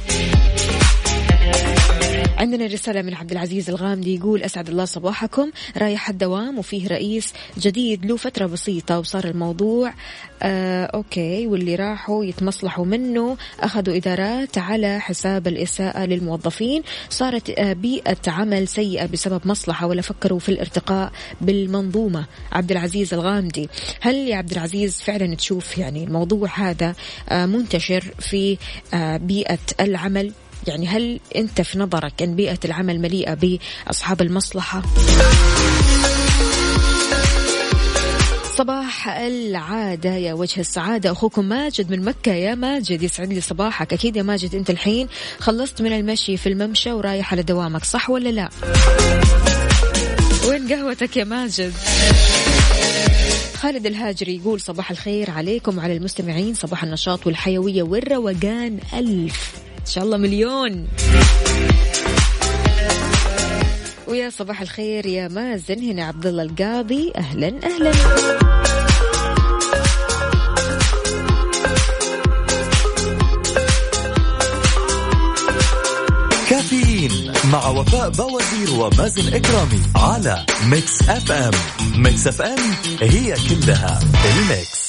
عندنا 2.39 2.67
رسالة 2.67 3.03
من 3.03 3.15
عبد 3.15 3.33
العزيز 3.33 3.71
الغامدي 3.71 4.15
يقول 4.15 4.43
أسعد 4.43 4.69
الله 4.69 4.85
صباحكم. 4.85 5.51
رايح 5.77 6.09
الدوام 6.09 6.59
وفيه 6.59 6.89
رئيس 6.89 7.33
جديد 7.59 8.07
له 8.07 8.17
فترة 8.17 8.47
بسيطة 8.47 8.99
وصار 8.99 9.25
الموضوع 9.25 9.95
آه 10.43 10.85
أوكي 10.85 11.47
واللي 11.47 11.75
راحوا 11.75 12.25
يتمصلحوا 12.25 12.85
منه 12.85 13.37
أخذوا 13.61 13.97
إدارات 13.97 14.59
على 14.59 15.01
حساب 15.01 15.49
الإساءة 15.49 16.05
للموظفين. 16.05 16.83
صارت 17.11 17.51
آه 17.51 17.73
بيئة 17.73 18.17
عمل 18.27 18.69
سيئة 18.69 19.07
بسبب 19.07 19.41
مصلحة 19.45 19.87
ولا 19.87 20.03
فكروا 20.03 20.39
في 20.39 20.49
الارتقاء 20.49 21.13
بالمنظومة. 21.41 22.27
عبد 22.53 22.71
العزيز 22.71 23.15
الغامدي 23.15 23.69
هل 24.01 24.15
يا 24.15 24.37
عبد 24.37 24.53
العزيز 24.53 25.03
فعلا 25.03 25.35
تشوف 25.35 25.79
يعني 25.79 26.05
الموضوع 26.05 26.49
هذا 26.55 26.95
آه 27.29 27.47
منتشر 27.47 28.05
في 28.19 28.59
آه 28.95 29.17
بيئة 29.17 29.59
العمل؟ 29.81 30.33
يعني 30.67 30.87
هل 30.87 31.21
أنت 31.37 31.61
في 31.61 31.79
نظرك 31.79 32.23
أن 32.23 32.35
بيئة 32.35 32.59
العمل 32.65 33.01
مليئة 33.01 33.35
بأصحاب 33.35 34.23
المصلحة؟ 34.23 34.83
صباح 38.57 39.09
العادة 39.09 40.11
يا 40.15 40.35
وجه 40.35 40.61
السعادة. 40.61 41.13
أخوكم 41.13 41.45
ماجد 41.45 41.91
من 41.91 42.05
مكة. 42.05 42.33
يا 42.33 42.55
ماجد 42.55 43.03
يسعد 43.03 43.33
لي 43.33 43.41
صباحك. 43.41 43.93
أكيد 43.93 44.17
يا 44.17 44.23
ماجد 44.23 44.55
أنت 44.55 44.71
الحين 44.71 45.09
خلصت 45.39 45.83
من 45.83 45.93
المشي 45.93 46.37
في 46.37 46.49
الممشى 46.49 46.93
ورايح 46.93 47.33
على 47.33 47.43
دوامك 47.43 47.85
صح 47.85 48.11
ولا 48.11 48.29
لا؟ 48.29 48.49
وين 50.49 50.73
قهوتك 50.73 51.17
يا 51.17 51.25
ماجد؟ 51.25 51.73
خالد 53.55 53.87
الهاجري 53.87 54.37
يقول 54.37 54.61
صباح 54.61 54.91
الخير 54.91 55.31
عليكم 55.31 55.79
وعلى 55.79 55.97
المستمعين 55.97 56.55
صباح 56.55 56.85
النشاط 56.85 57.27
والحيوية 57.27 57.83
والروقان. 57.83 58.79
ألف 58.95 59.53
إن 59.89 59.93
شاء 59.93 60.05
الله 60.05 60.17
مليون. 60.17 60.89
ويا 64.07 64.31
صباح 64.31 64.61
الخير 64.61 65.07
يا 65.07 65.29
مازن 65.29 65.79
هنا 65.79 66.05
عبد 66.05 66.27
الله 66.27 66.43
القاضي. 66.43 67.13
أهلا 67.17 67.53
أهلا. 67.65 67.93
كافيين 76.51 77.33
مع 77.53 77.69
وفاء 77.69 78.11
باوزير 78.11 78.81
ومازن 78.81 79.35
إكرامي 79.35 79.83
على 79.97 80.47
Mix 80.67 81.09
FM. 81.09 81.53
Mix 81.97 82.27
FM 82.27 82.59
هي 83.01 83.35
كلها 83.49 84.01
ال 84.25 84.38
Mix. 84.38 84.88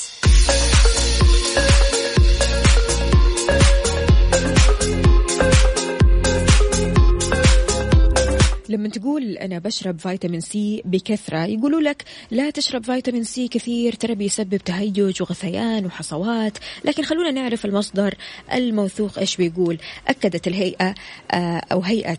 لما 8.70 8.90
تقول 8.90 9.38
أنا 9.38 9.60
بشرب 9.60 10.00
فيتامين 10.00 10.42
سي 10.42 10.82
بكثرة 10.86 11.46
يقولوا 11.46 11.82
لك 11.82 12.04
لا 12.32 12.50
تشرب 12.50 12.84
فيتامين 12.84 13.24
سي 13.24 13.48
كثير 13.48 13.94
ترى 13.94 14.16
بيسبب 14.16 14.58
تهيج 14.58 15.22
وغثيان 15.22 15.86
وحصوات. 15.86 16.58
لكن 16.86 17.04
خلونا 17.04 17.32
نعرف 17.32 17.66
المصدر 17.66 18.16
الموثوق 18.54 19.20
إيش 19.20 19.36
بيقول. 19.38 19.78
أكدت 20.08 20.48
الهيئة 20.48 20.96
آه، 21.32 21.62
أو 21.72 21.82
هيئة 21.82 22.18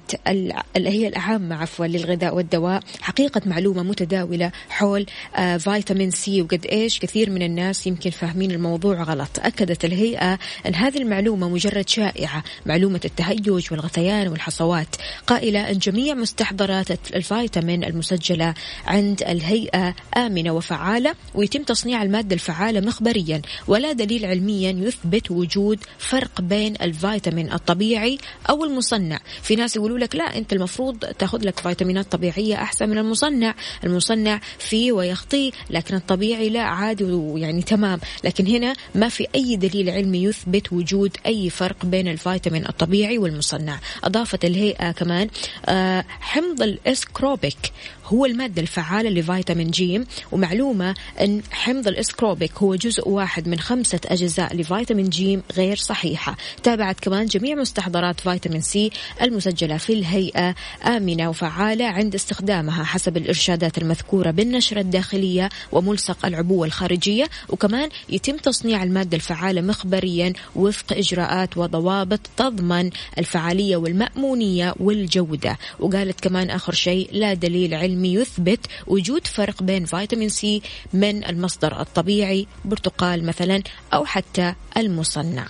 الهيئة 0.77 1.09
العامة 1.09 1.57
عفوا 1.57 1.87
للغذاء 1.87 2.35
والدواء 2.35 2.83
حقيقة 3.01 3.41
معلومة 3.47 3.83
متداولة 3.83 4.53
حول 4.69 5.07
آه، 5.37 5.57
فيتامين 5.57 6.11
سي 6.11 6.43
وقد 6.43 6.67
إيش 6.67 6.99
كثير 6.99 7.31
من 7.31 7.43
الناس 7.43 7.87
يمكن 7.87 8.11
فاهمين 8.11 8.51
الموضوع 8.51 9.03
غلط. 9.03 9.31
أكدت 9.39 9.85
الهيئة 9.85 10.39
أن 10.67 10.75
هذه 10.75 10.99
المعلومة 10.99 11.49
مجرد 11.49 11.89
شائعة 11.89 12.45
معلومة 12.67 13.01
التهيج 13.05 13.51
والغثيان 13.73 14.29
والحصوات. 14.29 14.97
قائلة 15.27 15.71
أن 15.71 15.79
جميع 15.79 16.15
مستحضرات 16.41 16.87
الفيتامين 17.15 17.85
المسجلة 17.85 18.55
عند 18.87 19.23
الهيئة 19.23 19.95
آمنة 20.17 20.51
وفعالة 20.51 21.15
ويتم 21.35 21.63
تصنيع 21.63 22.03
المادة 22.03 22.35
الفعالة 22.35 22.81
مخبريا 22.81 23.43
ولا 23.67 23.93
دليل 23.93 24.27
علميا 24.27 24.71
يثبت 24.71 25.31
وجود 25.31 25.79
فرق 25.99 26.41
بين 26.41 26.75
الفيتامين 26.83 27.53
الطبيعي 27.53 28.19
أو 28.51 28.65
المصنع. 28.65 29.21
في 29.43 29.57
ناس 29.57 29.77
يقولوا 29.77 29.99
لك 29.99 30.17
لا 30.17 30.39
أنت 30.39 30.53
المفروض 30.53 30.99
تأخذ 30.99 31.47
لك 31.47 31.61
فيتامينات 31.61 32.13
طبيعية 32.13 32.55
أحسن 32.55 32.89
من 32.89 32.99
المصنع. 32.99 33.55
المصنع 33.85 34.41
فيه 34.59 34.93
ويخطيه 34.93 35.51
لكن 35.71 35.95
الطبيعي 35.95 36.49
لا 36.49 36.63
عادي 36.63 37.05
ويعني 37.05 37.63
تمام. 37.63 38.01
لكن 38.25 38.47
هنا 38.47 38.75
ما 38.95 39.09
في 39.09 39.27
أي 39.35 39.57
دليل 39.57 39.91
علمي 39.91 40.25
يثبت 40.25 40.73
وجود 40.73 41.17
أي 41.27 41.51
فرق 41.51 41.87
بين 41.87 42.09
الفيتامين 42.09 42.67
الطبيعي 42.67 43.19
والمصنع. 43.19 43.79
أضافت 44.05 44.45
الهيئة 44.45 44.91
كمان 44.93 45.29
آه، 45.67 46.05
حمض 46.31 46.63
الأسكوربيك. 46.63 47.73
هو 48.13 48.27
المادة 48.27 48.63
الفعالة 48.63 49.11
لفيتامين 49.11 49.71
جيم 49.71 50.07
ومعلومة 50.33 50.95
أن 51.21 51.43
حمض 51.51 51.89
الأسكوربيك 51.89 52.53
هو 52.59 52.75
جزء 52.75 53.09
واحد 53.09 53.49
من 53.49 53.59
خمسة 53.59 54.01
أجزاء 54.07 54.57
لفيتامين 54.57 55.09
جيم 55.09 55.43
غير 55.57 55.77
صحيحة. 55.77 56.37
تابعت 56.63 57.01
كمان 57.01 57.27
جميع 57.27 57.55
مستحضرات 57.55 58.21
فيتامين 58.21 58.61
سي 58.61 58.91
المسجلة 59.23 59.77
في 59.77 59.93
الهيئة 59.93 60.55
آمنة 60.85 61.29
وفعالة 61.29 61.85
عند 61.85 62.15
استخدامها 62.15 62.85
حسب 62.85 63.17
الإرشادات 63.17 63.79
المذكورة 63.79 64.31
بالنشرة 64.31 64.81
الداخلية 64.81 65.49
وملصق 65.73 66.27
العبوة 66.27 66.67
الخارجية. 66.67 67.29
وكمان 67.49 67.89
يتم 68.09 68.37
تصنيع 68.37 68.83
المادة 68.83 69.17
الفعالة 69.17 69.61
مخبريا 69.61 70.33
وفق 70.57 70.93
إجراءات 70.93 71.57
وضوابط 71.57 72.21
تضمن 72.37 72.91
الفعالية 73.19 73.77
والمأمونية 73.77 74.75
والجودة. 74.81 75.59
وقالت 75.81 76.21
كمان 76.21 76.51
آخر 76.51 76.73
شيء 76.73 77.09
لا 77.13 77.35
دليل 77.35 77.75
علمي 77.75 78.00
علمي 78.01 78.15
يثبت 78.15 78.67
وجود 78.87 79.27
فرق 79.27 79.63
بين 79.63 79.85
فيتامين 79.85 80.29
سي 80.29 80.63
من 80.93 81.25
المصدر 81.25 81.81
الطبيعي 81.81 82.47
برتقال 82.65 83.27
مثلا 83.27 83.63
أو 83.95 84.05
حتى 84.05 84.55
المصنع. 84.77 85.47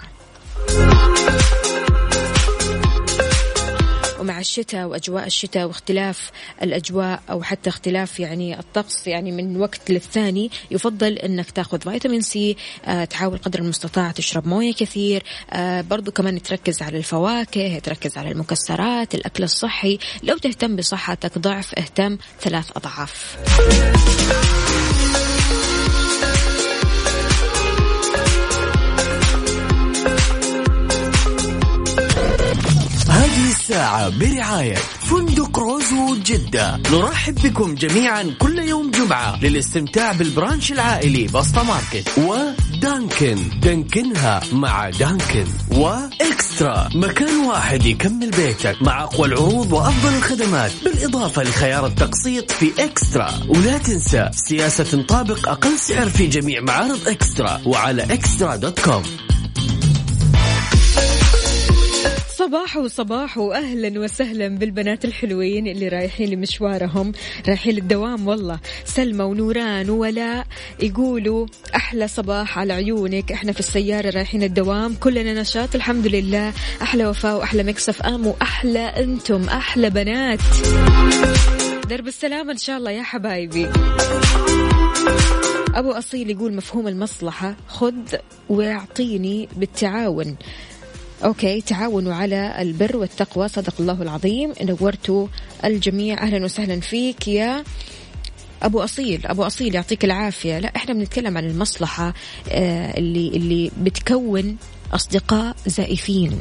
ومع 4.31 4.41
الشتاء 4.41 4.87
وأجواء 4.87 5.27
الشتاء 5.27 5.67
واختلاف 5.67 6.31
الأجواء 6.63 7.23
أو 7.31 7.43
حتى 7.43 7.71
اختلاف 7.71 8.21
يعني 8.21 8.59
الطقس 8.59 9.07
يعني 9.07 9.33
من 9.33 9.57
وقت 9.57 9.91
للثاني 9.91 10.51
يفضل 10.71 11.13
إنك 11.13 11.51
تاخذ 11.51 11.81
فيتامين 11.81 12.21
سي 12.21 12.57
آه 12.85 13.05
تحاول 13.05 13.39
قدر 13.39 13.59
المستطاع 13.59 14.11
تشرب 14.11 14.47
موية 14.47 14.73
كثير 14.73 15.23
آه 15.51 15.81
برضو 15.81 16.13
كمان 16.13 16.43
تركز 16.43 16.83
على 16.83 16.99
الفواكه 16.99 17.79
تركز 17.79 18.19
على 18.19 18.31
المكسرات 18.31 19.15
الأكل 19.15 19.45
الصحي 19.45 19.99
لو 20.23 20.37
تهتم 20.39 20.77
بصحتك 20.77 21.39
ضعف 21.39 21.75
اهتم 21.75 22.19
ثلاث 22.41 22.71
أضعاف. 22.77 23.37
الساعة 33.71 34.09
برعاية 34.09 34.75
فندق 34.75 35.59
روزو 35.59 36.17
جدة. 36.17 36.81
نرحب 36.93 37.35
بكم 37.35 37.75
جميعا 37.75 38.35
كل 38.39 38.59
يوم 38.59 38.91
جمعة 38.91 39.45
للاستمتاع 39.45 40.13
بالبرانش 40.13 40.73
العائلي 40.73 41.27
بسطة 41.27 41.63
ماركت 41.63 42.09
ودانكن 42.19 43.37
دانكنها 43.63 44.41
مع 44.53 44.91
دانكن. 44.91 45.45
وإكسترا 45.71 46.89
مكان 46.95 47.37
واحد 47.37 47.87
يكمل 47.87 48.31
بيتك 48.31 48.83
مع 48.83 49.05
أقوى 49.05 49.29
العروض 49.29 49.73
وأفضل 49.73 50.15
الخدمات 50.15 50.73
بالإضافة 50.85 51.43
لخيار 51.43 51.87
التقسيط 51.87 52.51
في 52.51 52.73
إكسترا. 52.79 53.31
ولا 53.49 53.79
تنسى 53.79 54.31
سياسة 54.33 54.85
تنطابق 54.85 55.49
أقل 55.49 55.79
سعر 55.79 56.09
في 56.09 56.27
جميع 56.27 56.61
معارض 56.61 57.09
إكسترا 57.09 57.61
وعلى 57.65 58.03
إكسترا 58.03 58.57
دوت 58.57 58.81
كوم. 58.81 59.03
صباح 62.41 62.77
وصباح 62.77 63.39
واهلا 63.39 64.01
وسهلا 64.01 64.49
بالبنات 64.49 65.05
الحلوين 65.05 65.67
اللي 65.67 65.89
رايحين 65.89 66.31
لمشوارهم. 66.31 67.13
رايحين 67.49 67.75
للدوام 67.75 68.29
والله. 68.29 68.61
سلمى 68.85 69.25
ونوران 69.25 69.91
وولاء 69.91 70.47
يقولوا 70.83 71.47
أحلى 71.77 72.09
صباح 72.09 72.59
على 72.59 72.73
عيونك. 72.73 73.33
إحنا 73.33 73.53
في 73.53 73.61
السيارة 73.61 74.11
رايحين 74.11 74.43
الدوام. 74.43 74.95
كلنا 74.95 75.41
نشاط 75.41 75.75
الحمد 75.75 76.07
لله. 76.07 76.53
أحلى 76.83 77.07
وفاء 77.07 77.37
وأحلى 77.37 77.63
Mix 77.63 78.03
FM 78.03 78.27
وأحلى 78.27 78.79
أنتم. 78.79 79.45
أحلى 79.45 79.91
بنات. 79.91 80.41
درب 81.89 82.07
السلامه 82.07 82.53
إن 82.53 82.59
شاء 82.59 82.79
الله 82.79 82.91
يا 82.91 83.03
حبايبي. 83.03 83.69
أبو 85.75 85.93
أصيل 85.93 86.31
يقول 86.31 86.55
مفهوم 86.55 86.89
المصلحة. 86.89 87.57
خذ 87.69 87.95
واعطيني 88.49 89.49
بالتعاون. 89.57 90.37
okay 91.25 91.61
تعاونوا 91.61 92.15
على 92.15 92.63
البر 92.63 92.97
والتقوى 92.97 93.49
صدق 93.49 93.75
الله 93.81 94.03
العظيم. 94.03 94.53
نورتوا 94.63 95.27
الجميع. 95.65 96.23
أهلا 96.23 96.45
وسهلا 96.45 96.81
فيك 96.81 97.29
يا 97.29 97.65
أبو 98.63 98.81
أصيل. 98.85 99.27
أبو 99.27 99.43
أصيل 99.43 99.75
يعطيك 99.75 100.05
العافية. 100.05 100.59
لا 100.59 100.73
إحنا 100.77 100.95
بنتكلم 100.95 101.37
عن 101.39 101.45
المصلحة 101.45 102.15
آه، 102.49 102.99
اللي 102.99 103.29
اللي 103.29 103.71
بتكون 103.81 104.57
أصدقاء 104.93 105.57
زائفين. 105.67 106.41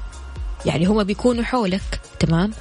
يعني 0.65 0.85
هم 0.85 1.03
بيكونوا 1.03 1.43
حولك 1.43 2.01
تمام؟ 2.19 2.53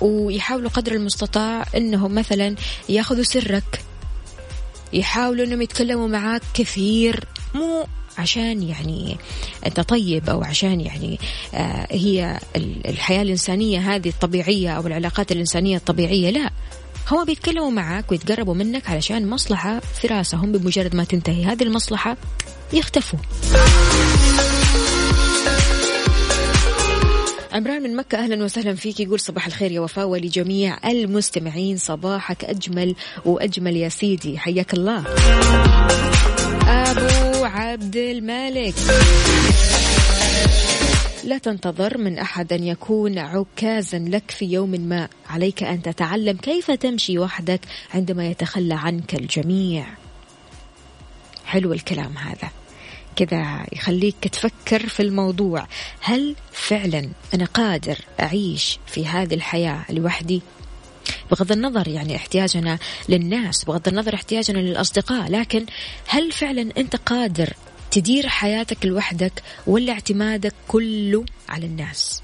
ويحاولوا 0.00 0.70
قدر 0.70 0.92
المستطاع 0.92 1.66
إنهم 1.76 2.14
مثلا 2.14 2.54
ياخذوا 2.88 3.22
سرك. 3.22 3.84
يحاولوا 4.92 5.44
إنهم 5.44 5.62
يتكلموا 5.62 6.08
معاك 6.08 6.42
كثير. 6.54 7.24
مو 7.54 7.86
عشان 8.18 8.62
يعني 8.62 9.16
أنت 9.66 9.80
طيب 9.80 10.30
أو 10.30 10.44
عشان 10.44 10.80
يعني 10.80 11.18
آه 11.54 11.86
هي 11.90 12.38
الحياة 12.86 13.22
الإنسانية 13.22 13.94
هذه 13.94 14.08
الطبيعية 14.08 14.70
أو 14.70 14.86
العلاقات 14.86 15.32
الإنسانية 15.32 15.76
الطبيعية 15.76 16.30
لا. 16.30 16.50
هم 17.10 17.24
بيتكلموا 17.24 17.70
معك 17.70 18.10
ويتقربوا 18.12 18.54
منك 18.54 18.90
علشان 18.90 19.30
مصلحة 19.30 19.80
في 19.80 20.06
راسهم 20.06 20.52
بمجرد 20.52 20.96
ما 20.96 21.04
تنتهي. 21.04 21.44
هذه 21.44 21.62
المصلحة 21.62 22.16
يختفوا. 22.72 23.18
عمران 27.52 27.82
من 27.82 27.96
مكة 27.96 28.18
أهلا 28.18 28.44
وسهلا 28.44 28.74
فيك. 28.74 29.00
يقول 29.00 29.20
صباح 29.20 29.46
الخير 29.46 29.72
يا 29.72 29.80
وفاء 29.80 30.06
ولجميع 30.06 30.90
المستمعين. 30.90 31.76
صباحك 31.76 32.44
أجمل 32.44 32.94
وأجمل 33.24 33.76
يا 33.76 33.88
سيدي. 33.88 34.38
حياك 34.38 34.74
الله. 34.74 35.04
أبو 36.68 37.44
عبد 37.44 37.96
الملك. 37.96 38.74
لا 41.24 41.38
تنتظر 41.38 41.98
من 41.98 42.18
أحد 42.18 42.52
أن 42.52 42.64
يكون 42.64 43.18
عكازا 43.18 43.98
لك 43.98 44.30
في 44.30 44.44
يوم 44.44 44.70
ما. 44.70 45.08
عليك 45.30 45.62
أن 45.62 45.82
تتعلم 45.82 46.36
كيف 46.36 46.70
تمشي 46.70 47.18
وحدك 47.18 47.60
عندما 47.94 48.26
يتخلى 48.26 48.74
عنك 48.74 49.14
الجميع. 49.14 49.86
حلو 51.44 51.72
الكلام 51.72 52.18
هذا. 52.18 52.50
كذا 53.16 53.66
يخليك 53.72 54.28
تفكر 54.32 54.86
في 54.88 55.00
الموضوع. 55.00 55.66
هل 56.00 56.36
فعلا 56.52 57.08
أنا 57.34 57.44
قادر 57.44 57.98
أعيش 58.20 58.78
في 58.86 59.06
هذه 59.06 59.34
الحياة 59.34 59.84
لوحدي؟ 59.90 60.42
بغض 61.34 61.52
النظر 61.52 61.88
يعني 61.88 62.16
احتياجنا 62.16 62.78
للناس 63.08 63.64
بغض 63.64 63.88
النظر 63.88 64.14
احتياجنا 64.14 64.58
للأصدقاء 64.58 65.30
لكن 65.30 65.66
هل 66.06 66.32
فعلا 66.32 66.70
أنت 66.78 66.96
قادر 66.96 67.52
تدير 67.90 68.28
حياتك 68.28 68.86
لوحدك 68.86 69.42
ولا 69.66 69.92
اعتمادك 69.92 70.54
كله 70.68 71.24
على 71.48 71.66
الناس؟ 71.66 72.22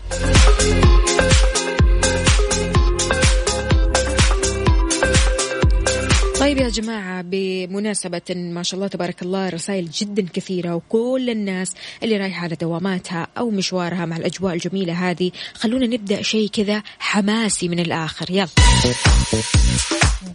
طيب 6.50 6.58
يا 6.58 6.68
جماعة 6.68 7.22
بمناسبة 7.22 8.22
ما 8.30 8.62
شاء 8.62 8.74
الله 8.74 8.88
تبارك 8.88 9.22
الله 9.22 9.48
رسائل 9.48 9.90
جدا 9.90 10.26
كثيرة 10.32 10.74
وكل 10.74 11.30
الناس 11.30 11.74
اللي 12.02 12.16
رايحة 12.16 12.42
على 12.42 12.54
دواماتها 12.54 13.26
أو 13.38 13.50
مشوارها 13.50 14.06
مع 14.06 14.16
الأجواء 14.16 14.54
الجميلة 14.54 15.10
هذه 15.10 15.30
خلونا 15.54 15.86
نبدأ 15.86 16.22
شيء 16.22 16.48
كذا 16.48 16.82
حماسي 16.98 17.68
من 17.68 17.80
الآخر. 17.80 18.30
يلا. 18.30 18.48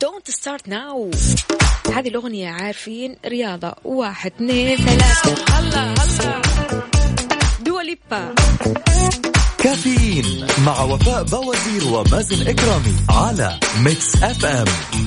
Don't 0.06 0.32
start 0.32 0.70
now. 0.70 1.16
هذه 1.94 2.08
الأغنية 2.08 2.50
عارفين؟ 2.50 3.16
رياضة. 3.26 3.76
واحد 3.84 4.32
اثنين 4.36 4.78
ثلاثة. 4.78 5.46
هلا 5.54 5.94
هلا 5.94 6.42
Dua 7.66 7.96
Lipa 7.96 8.36
كافيين 9.66 10.48
مع 10.66 10.82
وفاء 10.82 11.24
بوازير 11.24 11.88
ومازن 11.88 12.48
إكرامي 12.48 12.96
على 13.10 13.60
Mix 13.80 14.16
FM. 14.24 14.66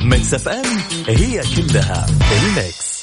Mix 0.09 0.35
FM 0.35 0.79
هي 1.09 1.43
كلها 1.57 2.07
ال 2.33 2.46
mix. 2.46 2.99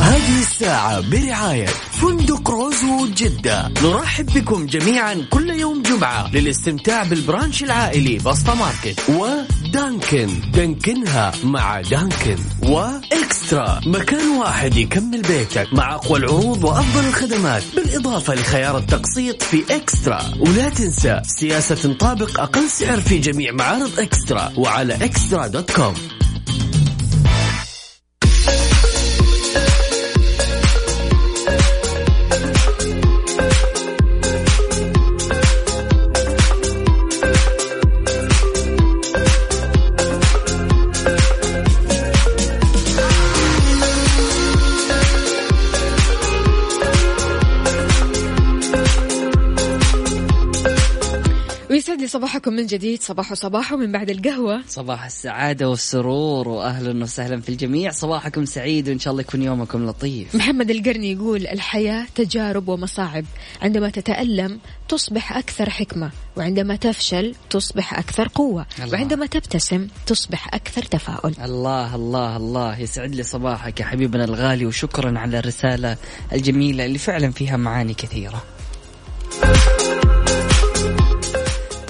هذه 0.00 0.40
الساعة 0.40 1.00
برعاية 1.00 1.66
فندق 1.66 2.50
Rosewood 2.50 3.14
جدة. 3.14 3.72
نرحب 3.82 4.26
بكم 4.26 4.66
جميعا 4.66 5.26
كل 5.30 5.50
يوم 5.50 5.82
جمعة 5.82 6.30
للاستمتاع 6.32 7.02
بال 7.02 7.17
brunch 7.17 7.62
العائلي 7.62 8.18
بسطة 8.18 8.54
ماركت 8.54 9.10
و 9.70 9.78
Dunkin 9.78 10.28
دانكنها 10.52 11.32
مع 11.44 11.80
Dunkin. 11.80 12.36
و 12.62 12.79
eXtra. 12.79 13.80
مكان 13.86 14.28
واحد 14.28 14.76
يكمل 14.76 15.22
بيتك 15.22 15.68
مع 15.72 15.94
أقوى 15.94 16.18
العروض 16.18 16.64
وأفضل 16.64 17.08
الخدمات. 17.08 17.62
بالإضافة 17.76 18.34
لخيار 18.34 18.78
التقسيط 18.78 19.42
في 19.42 19.64
eXtra. 19.70 20.22
ولا 20.40 20.68
تنسى 20.68 21.20
سياسة 21.26 21.74
تطابق 21.74 22.40
أقل 22.40 22.70
سعر 22.70 23.00
في 23.00 23.18
جميع 23.18 23.52
معارض 23.52 24.00
eXtra. 24.00 24.52
وعلى 24.56 24.94
eXtra 24.94 25.46
dot 25.46 25.70
com. 25.70 25.94
صباحكم 52.40 52.56
من 52.56 52.66
جديد 52.66 53.02
صباح 53.02 53.34
صباح 53.34 53.72
من 53.72 53.92
بعد 53.92 54.10
القهوة. 54.10 54.62
صباح 54.68 55.04
السعادة 55.04 55.68
والسرور 55.68 56.48
وأهلا 56.48 57.02
وسهلا 57.02 57.40
في 57.40 57.48
الجميع. 57.48 57.90
صباحكم 57.90 58.44
سعيد 58.44 58.88
وإن 58.88 58.98
شاء 58.98 59.10
الله 59.10 59.22
يكون 59.22 59.42
يومكم 59.42 59.86
لطيف. 59.86 60.34
محمد 60.34 60.70
القرني 60.70 61.12
يقول 61.12 61.46
الحياة 61.46 62.06
تجارب 62.14 62.68
ومصاعب. 62.68 63.24
عندما 63.62 63.90
تتألم 63.90 64.60
تصبح 64.88 65.36
أكثر 65.36 65.70
حكمة 65.70 66.10
وعندما 66.36 66.76
تفشل 66.76 67.34
تصبح 67.50 67.98
أكثر 67.98 68.28
قوة 68.34 68.66
الله. 68.78 68.92
وعندما 68.92 69.26
تبتسم 69.26 69.88
تصبح 70.06 70.54
أكثر 70.54 70.82
تفاؤل. 70.82 71.34
الله 71.44 71.94
الله 71.94 72.36
الله. 72.36 72.78
يسعد 72.80 73.14
لي 73.14 73.22
صباحك 73.22 73.80
يا 73.80 73.84
حبيبنا 73.84 74.24
الغالي 74.24 74.66
وشكرا 74.66 75.18
على 75.18 75.38
الرسالة 75.38 75.96
الجميلة 76.32 76.84
اللي 76.84 76.98
فعلا 76.98 77.30
فيها 77.30 77.56
معاني 77.56 77.94
كثيرة. 77.94 78.42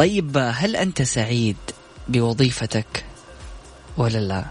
طيب 0.00 0.36
هل 0.36 0.76
أنت 0.76 1.02
سعيد 1.02 1.56
بوظيفتك 2.08 3.04
ولا 3.96 4.18
لا؟ 4.18 4.44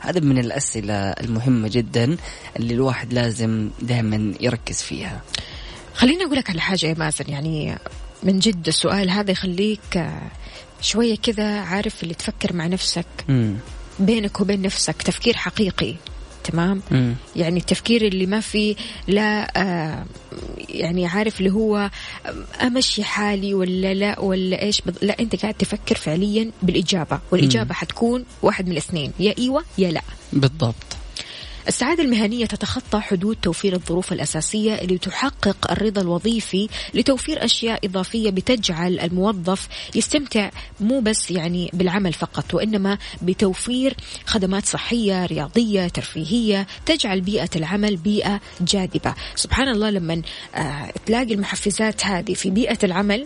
هذا 0.00 0.20
من 0.20 0.38
الأسئلة 0.38 0.94
المهمة 0.94 1.68
جدا 1.68 2.16
اللي 2.56 2.74
الواحد 2.74 3.12
لازم 3.12 3.70
دائما 3.82 4.34
يركز 4.40 4.82
فيها. 4.82 5.22
خليني 5.94 6.24
أقول 6.24 6.36
لك 6.36 6.50
على 6.50 6.60
حاجة 6.60 6.86
يا 6.86 6.94
مازن. 6.98 7.24
يعني 7.28 7.78
من 8.22 8.38
جد 8.38 8.68
السؤال 8.68 9.10
هذا 9.10 9.30
يخليك 9.30 10.10
شوية 10.80 11.16
كذا 11.16 11.60
عارف 11.60 12.02
اللي 12.02 12.14
تفكر 12.14 12.52
مع 12.52 12.66
نفسك. 12.66 13.06
مم. 13.28 13.56
بينك 13.98 14.40
وبين 14.40 14.62
نفسك 14.62 15.02
تفكير 15.02 15.36
حقيقي. 15.36 15.94
تمام؟ 16.44 16.82
مم. 16.90 17.14
يعني 17.36 17.58
التفكير 17.60 18.06
اللي 18.06 18.26
ما 18.26 18.40
في 18.40 18.76
لا 19.08 19.52
آه 19.56 20.04
يعني 20.68 21.06
عارف 21.06 21.38
اللي 21.40 21.50
هو 21.52 21.90
أمشي 22.62 23.04
حالي 23.04 23.54
ولا 23.54 23.94
لا 23.94 24.20
ولا 24.20 24.62
إيش 24.62 24.80
بض... 24.80 24.94
لا 25.02 25.20
أنت 25.20 25.36
قاعد 25.36 25.54
تفكر 25.54 25.94
فعليا 25.94 26.50
بالإجابة 26.62 27.20
والإجابة 27.30 27.74
حتكون 27.74 28.24
واحد 28.42 28.66
من 28.66 28.72
الاثنين 28.72 29.12
يا 29.20 29.34
إيوه 29.38 29.64
يا 29.78 29.90
لا. 29.90 30.02
بالضبط. 30.32 30.93
السعادة 31.68 32.02
المهنية 32.04 32.46
تتخطى 32.46 33.00
حدود 33.00 33.36
توفير 33.42 33.72
الظروف 33.72 34.12
الأساسية 34.12 34.74
اللي 34.74 34.98
تحقق 34.98 35.70
الرضا 35.70 36.00
الوظيفي 36.00 36.68
لتوفير 36.94 37.44
أشياء 37.44 37.86
إضافية 37.86 38.30
بتجعل 38.30 39.00
الموظف 39.00 39.68
يستمتع 39.94 40.50
مو 40.80 41.00
بس 41.00 41.30
يعني 41.30 41.70
بالعمل 41.72 42.12
فقط 42.12 42.54
وإنما 42.54 42.98
بتوفير 43.22 43.94
خدمات 44.26 44.66
صحية 44.66 45.26
رياضية 45.26 45.88
ترفيهية 45.88 46.66
تجعل 46.86 47.20
بيئة 47.20 47.50
العمل 47.56 47.96
بيئة 47.96 48.40
جاذبة. 48.60 49.14
سبحان 49.34 49.68
الله 49.68 49.90
لما 49.90 50.22
آه 50.54 50.92
تلاقي 51.06 51.34
المحفزات 51.34 52.06
هذه 52.06 52.34
في 52.34 52.50
بيئة 52.50 52.78
العمل 52.82 53.24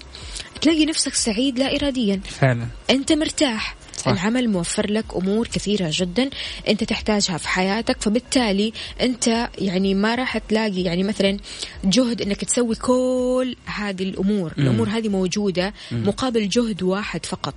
تلاقي 0.60 0.86
نفسك 0.86 1.14
سعيد 1.14 1.58
لا 1.58 1.76
إراديا. 1.76 2.20
فعلا. 2.40 2.66
أنت 2.90 3.12
مرتاح. 3.12 3.77
صح. 3.98 4.08
العمل 4.08 4.48
موفر 4.48 4.90
لك 4.90 5.04
أمور 5.16 5.46
كثيرة 5.46 5.90
جدا 5.92 6.30
أنت 6.68 6.84
تحتاجها 6.84 7.38
في 7.38 7.48
حياتك 7.48 7.96
فبالتالي 8.00 8.72
أنت 9.00 9.48
يعني 9.58 9.94
ما 9.94 10.14
راح 10.14 10.38
تلاقي 10.38 10.82
يعني 10.82 11.02
مثلا 11.02 11.36
جهد 11.84 12.22
إنك 12.22 12.44
تسوي 12.44 12.74
كل 12.74 13.56
هذه 13.64 14.02
الأمور. 14.02 14.52
مم. 14.56 14.66
الأمور 14.66 14.88
هذه 14.88 15.08
موجودة 15.08 15.74
مقابل 15.92 16.48
جهد 16.48 16.82
واحد 16.82 17.26
فقط. 17.26 17.54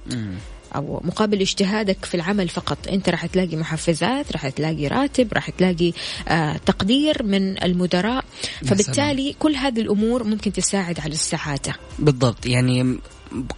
أو 0.75 1.01
مقابل 1.03 1.41
اجتهادك 1.41 2.05
في 2.05 2.15
العمل 2.15 2.49
فقط. 2.49 2.87
أنت 2.87 3.09
راح 3.09 3.25
تلاقي 3.25 3.55
محفزات 3.55 4.31
راح 4.31 4.49
تلاقي 4.49 4.87
راتب 4.87 5.33
راح 5.33 5.49
تلاقي 5.49 5.93
آه 6.27 6.57
تقدير 6.57 7.23
من 7.23 7.63
المدراء. 7.63 8.25
فبالتالي 8.65 9.35
كل 9.39 9.55
هذه 9.55 9.81
الأمور 9.81 10.23
ممكن 10.23 10.53
تساعد 10.53 10.99
على 10.99 11.13
السعاده 11.13 11.73
بالضبط. 11.99 12.45
يعني 12.45 12.99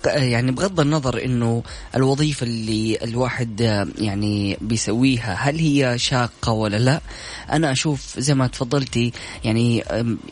يعني 0.06 0.52
بغض 0.52 0.80
النظر 0.80 1.26
إنه 1.26 1.64
الوظيفة 1.96 2.46
اللي 2.46 2.98
الواحد 3.04 3.62
آه، 3.62 3.88
يعني 3.98 4.58
بيسويها 4.62 5.34
هل 5.34 5.60
هي 5.60 5.98
شاقة 5.98 6.52
ولا 6.52 6.78
لا 6.78 7.02
أنا 7.52 7.72
أشوف 7.72 8.20
زي 8.20 8.36
ما 8.36 8.48
تفضلتي 8.48 9.12
يعني 9.44 9.84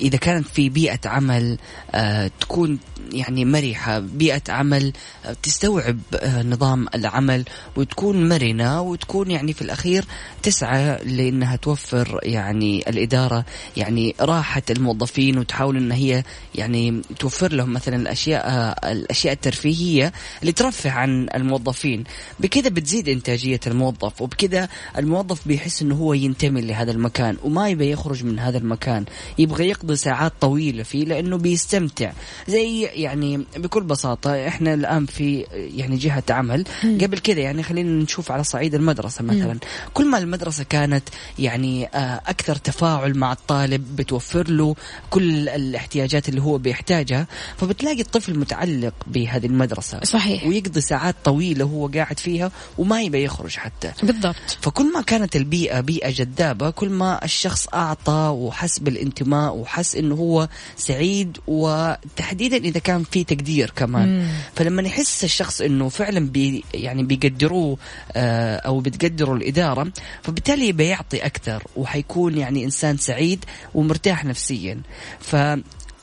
إذا 0.01 0.17
كانت 0.17 0.47
في 0.47 0.69
بيئة 0.69 0.99
عمل 1.05 1.57
آه، 1.91 2.31
تكون 2.39 2.79
يعني 3.13 3.45
مرحة 3.45 3.99
بيئة 3.99 4.41
عمل 4.49 4.93
آه، 5.25 5.35
تستوعب 5.43 5.99
نظام 6.45 6.87
العمل 6.95 7.45
وتكون 7.75 8.29
مرنة 8.29 8.81
وتكون 8.81 9.31
يعني 9.31 9.53
في 9.53 9.61
الأخير 9.61 10.05
تسعى 10.43 11.03
لإنها 11.03 11.55
توفر 11.55 12.19
يعني 12.23 12.89
الإدارة 12.89 13.45
يعني 13.77 14.15
راحة 14.21 14.61
الموظفين 14.69 15.37
وتحاول 15.37 15.77
إن 15.77 15.91
هي 15.91 16.23
يعني 16.55 17.01
توفر 17.19 17.53
لهم 17.53 17.73
مثلا 17.73 17.95
الأشياء 17.95 18.47
آه، 18.47 18.91
الأشياء 19.31 19.33
الترفيهية 19.33 20.13
اللي 20.41 20.51
ترفه 20.51 20.91
عن 20.91 21.27
الموظفين. 21.35 22.03
بكذا 22.39 22.69
بتزيد 22.69 23.09
إنتاجية 23.09 23.59
الموظف 23.67 24.21
وبكذا 24.21 24.69
الموظف 24.97 25.47
بيحس 25.47 25.81
إنه 25.81 25.95
هو 25.95 26.13
ينتمي 26.13 26.61
لهذا 26.61 26.91
المكان 26.91 27.37
وما 27.43 27.69
يبي 27.69 27.91
يخرج 27.91 28.23
من 28.23 28.39
هذا 28.39 28.57
المكان. 28.57 29.05
يبغى 29.37 29.69
يقضي 29.69 29.95
ساعات 29.95 30.33
طويلة 30.41 30.83
فيه 30.83 31.05
لأنه 31.05 31.37
بيستمتع. 31.37 32.11
زي 32.47 32.83
يعني 32.83 33.45
بكل 33.57 33.83
بساطة 33.83 34.47
إحنا 34.47 34.73
الآن 34.73 35.05
في 35.05 35.45
يعني 35.51 35.97
جهة 35.97 36.23
عمل. 36.29 36.65
قبل 37.01 37.19
كذا 37.19 37.39
يعني 37.39 37.63
خلينا 37.63 38.03
نشوف 38.03 38.31
على 38.31 38.43
صعيد 38.43 38.75
المدرسة 38.75 39.23
مثلا. 39.23 39.59
كل 39.93 40.07
ما 40.07 40.17
المدرسة 40.17 40.63
كانت 40.63 41.03
يعني 41.39 41.85
آه، 41.87 42.21
أكثر 42.27 42.55
تفاعل 42.55 43.17
مع 43.17 43.31
الطالب 43.31 43.95
بتوفر 43.95 44.49
له 44.49 44.75
كل 45.09 45.49
الاحتياجات 45.49 46.29
اللي 46.29 46.41
هو 46.41 46.57
بيحتاجها 46.57 47.27
فبتلاقي 47.57 48.01
الطفل 48.01 48.39
متعلق 48.39 48.93
بهذه 49.21 49.45
المدرسة. 49.45 49.99
صحيح. 50.03 50.47
ويقضي 50.47 50.81
ساعات 50.81 51.15
طويلة 51.23 51.65
وهو 51.65 51.87
قاعد 51.87 52.19
فيها 52.19 52.51
وما 52.77 53.01
يبي 53.01 53.23
يخرج 53.23 53.55
حتى. 53.55 53.91
بالضبط. 54.03 54.57
فكل 54.61 54.93
ما 54.93 55.01
كانت 55.01 55.35
البيئة 55.35 55.79
بيئة 55.79 56.09
جذابة 56.09 56.69
كل 56.69 56.89
ما 56.89 57.25
الشخص 57.25 57.67
أعطى 57.73 58.33
وحس 58.35 58.79
بالانتماء 58.79 59.55
وحس 59.55 59.95
إنه 59.95 60.15
هو 60.15 60.49
سعيد 60.75 61.37
وتحديدا 61.47 62.57
إذا 62.57 62.79
كان 62.79 63.03
في 63.03 63.23
تقدير 63.23 63.69
كمان. 63.75 64.19
مم. 64.19 64.27
فلما 64.55 64.81
يحس 64.81 65.23
الشخص 65.23 65.61
إنه 65.61 65.89
فعلا 65.89 66.29
بي 66.29 66.63
يعني 66.73 67.03
بيقدروه 67.03 67.77
آه، 68.11 68.55
أو 68.55 68.79
بتقدروا 68.79 69.35
الإدارة 69.35 69.91
فبالتالي 70.23 70.67
يبي 70.67 70.85
يعطي 70.85 71.25
أكثر 71.25 71.63
وحيكون 71.75 72.37
يعني 72.37 72.65
إنسان 72.65 72.97
سعيد 72.97 73.45
ومرتاح 73.73 74.25
نفسيا. 74.25 74.81
ف 75.19 75.35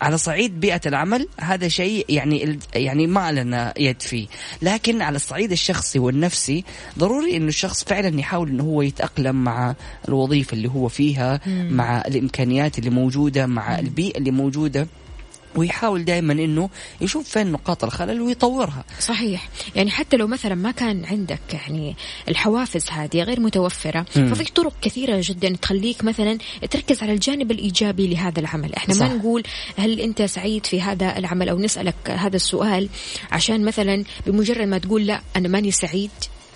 على 0.01 0.19
صعيد 0.19 0.61
بيئة 0.61 0.81
العمل 0.87 1.29
هذا 1.41 1.69
شيء 1.69 2.07
يعني 2.09 2.59
يعني 2.75 3.07
ما 3.07 3.33
لنا 3.33 3.75
يد 3.79 4.03
فيه، 4.03 4.27
لكن 4.63 5.03
على 5.03 5.17
الصعيد 5.17 5.53
الشخصي 5.53 5.99
والنفسي 5.99 6.65
ضروري 6.99 7.37
إنه 7.37 7.49
الشخص 7.49 7.85
فعلا 7.85 8.21
يحاول 8.21 8.49
إنه 8.49 8.63
هو 8.63 8.83
يتأقلم 8.83 9.45
مع 9.45 9.75
الوظيفة 10.09 10.55
اللي 10.55 10.69
هو 10.69 10.89
فيها، 10.89 11.41
مع 11.47 12.01
الإمكانيات 12.01 12.79
اللي 12.79 12.91
موجودة، 12.91 13.47
مع 13.47 13.79
البيئة 13.79 14.19
اللي 14.19 14.31
موجودة. 14.31 14.87
ويحاول 15.57 16.05
دائما 16.05 16.33
إنه 16.33 16.71
يشوف 17.01 17.29
فين 17.29 17.53
نقاط 17.53 17.85
الخلل 17.85 18.21
ويطورها 18.21 18.85
صحيح 19.01 19.49
يعني 19.77 19.91
حتى 19.91 20.17
لو 20.17 20.27
مثلا 20.27 20.55
ما 20.55 20.71
كان 20.71 21.05
عندك 21.05 21.41
يعني 21.53 21.97
الحوافز 22.29 22.91
هذه 22.91 23.23
غير 23.23 23.41
متوفرة 23.41 24.07
مم. 24.17 24.35
ففي 24.35 24.53
طرق 24.53 24.73
كثيرة 24.83 25.21
جدا 25.25 25.57
تخليك 25.63 26.05
مثلا 26.05 26.39
تركز 26.71 27.03
على 27.03 27.13
الجانب 27.13 27.51
الإيجابي 27.51 28.09
لهذا 28.15 28.41
العمل 28.41 28.75
إحنا 28.75 28.95
صح. 28.95 29.07
ما 29.07 29.15
نقول 29.15 29.43
هل 29.77 30.01
أنت 30.01 30.23
سعيد 30.23 30.67
في 30.67 30.83
هذا 30.83 31.19
العمل 31.19 31.49
أو 31.49 31.59
نسألك 31.59 32.11
هذا 32.11 32.37
السؤال 32.37 32.89
عشان 33.33 33.65
مثلا 33.65 34.05
بمجرد 34.27 34.67
ما 34.67 34.79
تقول 34.79 35.07
لا 35.07 35.21
أنا 35.37 35.49
ماني 35.49 35.71
سعيد 35.71 36.11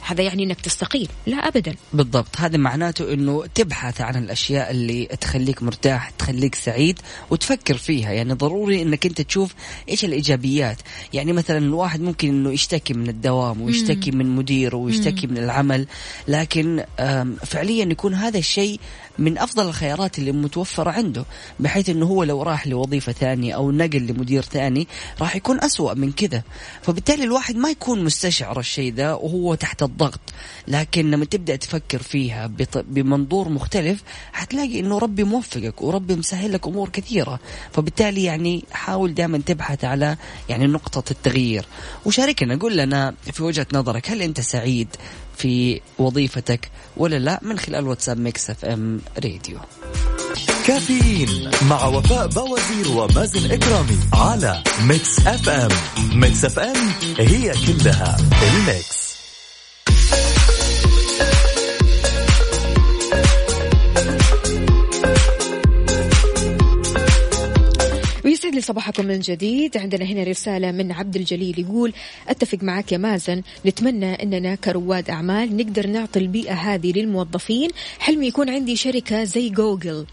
هذا 0.06 0.22
يعني 0.22 0.42
إنك 0.42 0.60
تستقيل. 0.60 1.08
لا 1.26 1.36
ابدا. 1.36 1.74
بالضبط. 1.92 2.36
هذا 2.36 2.56
معناته 2.56 3.12
إنه 3.12 3.46
تبحث 3.54 4.00
عن 4.00 4.16
الأشياء 4.16 4.70
اللي 4.70 5.06
تخليك 5.06 5.62
مرتاح 5.62 6.10
تخليك 6.10 6.54
سعيد 6.54 6.98
وتفكر 7.30 7.76
فيها. 7.76 8.12
يعني 8.12 8.32
ضروري 8.32 8.82
إنك 8.82 9.06
أنت 9.06 9.20
تشوف 9.20 9.54
إيش 9.88 10.04
الإيجابيات. 10.04 10.78
يعني 11.12 11.32
مثلا 11.32 11.58
الواحد 11.58 12.00
ممكن 12.00 12.28
إنه 12.28 12.52
يشتكي 12.52 12.94
من 12.94 13.08
الدوام 13.08 13.62
ويشتكي 13.62 14.10
من 14.10 14.36
مديره 14.36 14.76
ويشتكي 14.76 15.26
من 15.26 15.38
العمل 15.38 15.86
لكن 16.28 16.84
فعليا 17.46 17.84
يكون 17.84 18.14
هذا 18.14 18.38
الشيء 18.38 18.80
من 19.18 19.38
أفضل 19.38 19.68
الخيارات 19.68 20.18
اللي 20.18 20.32
متوفرة 20.32 20.90
عنده 20.90 21.24
بحيث 21.60 21.90
إنه 21.90 22.06
هو 22.06 22.24
لو 22.24 22.42
راح 22.42 22.66
لوظيفة 22.66 23.12
ثانية 23.12 23.54
أو 23.54 23.70
نقل 23.70 24.06
لمدير 24.06 24.42
ثاني 24.42 24.88
راح 25.20 25.36
يكون 25.36 25.64
أسوأ 25.64 25.94
من 25.94 26.12
كذا. 26.12 26.42
فبالتالي 26.82 27.24
الواحد 27.24 27.56
ما 27.56 27.70
يكون 27.70 28.04
مستشعر 28.04 28.60
الشيء 28.60 28.94
ذا 28.94 29.12
وهو 29.12 29.54
تحت 29.54 29.82
الضغط. 29.82 30.20
لكن 30.68 31.10
لما 31.10 31.24
تبدأ 31.24 31.56
تفكر 31.56 32.02
فيها 32.02 32.50
بمنظور 32.74 33.48
مختلف 33.48 34.02
حتلاقي 34.32 34.80
إنه 34.80 34.98
ربي 34.98 35.24
موفقك 35.24 35.82
وربي 35.82 36.14
مسهل 36.14 36.52
لك 36.52 36.66
أمور 36.66 36.88
كثيرة. 36.88 37.40
فبالتالي 37.72 38.24
يعني 38.24 38.64
حاول 38.72 39.14
دائما 39.14 39.38
تبحث 39.38 39.84
على 39.84 40.16
يعني 40.48 40.66
نقطة 40.66 41.10
التغيير. 41.10 41.64
وشاركنا 42.06 42.56
قول 42.56 42.76
لنا 42.76 43.14
في 43.32 43.42
وجهة 43.42 43.66
نظرك 43.72 44.10
هل 44.10 44.22
أنت 44.22 44.40
سعيد 44.40 44.88
في 45.36 45.80
وظيفتك 45.98 46.70
ولا 46.96 47.18
لا 47.18 47.40
من 47.42 47.58
خلال 47.58 47.86
واتساب 47.86 48.18
Mix 48.18 48.50
FM 48.50 49.00
Radio. 49.24 49.58
كافيين 50.66 51.50
مع 51.70 51.84
وفاء 51.86 52.26
بوازير 52.26 52.88
ومازن 52.96 53.50
إكرامي 53.50 53.98
على 54.12 54.62
Mix 54.82 55.26
FM. 55.26 55.70
Mix 56.14 56.44
FM 56.44 56.92
هي 57.18 57.52
كلها 57.66 58.16
ال 58.42 58.56
mix. 58.56 59.11
ويسعد 68.44 68.54
لي 68.54 68.60
صباحكم 68.60 69.06
من 69.06 69.20
جديد. 69.20 69.76
عندنا 69.76 70.04
هنا 70.04 70.24
رسالة 70.24 70.72
من 70.72 70.92
عبد 70.92 71.16
الجليل 71.16 71.58
يقول 71.58 71.92
أتفق 72.28 72.58
معك 72.62 72.92
يا 72.92 72.98
مازن 72.98 73.42
نتمنى 73.66 74.22
أننا 74.22 74.54
كرواد 74.54 75.10
أعمال 75.10 75.56
نقدر 75.56 75.86
نعطي 75.86 76.18
البيئة 76.18 76.54
هذه 76.54 76.92
للموظفين. 76.92 77.70
حلمي 77.98 78.26
يكون 78.26 78.50
عندي 78.50 78.76
شركة 78.76 79.24
زي 79.24 79.48
جوجل. 79.48 80.06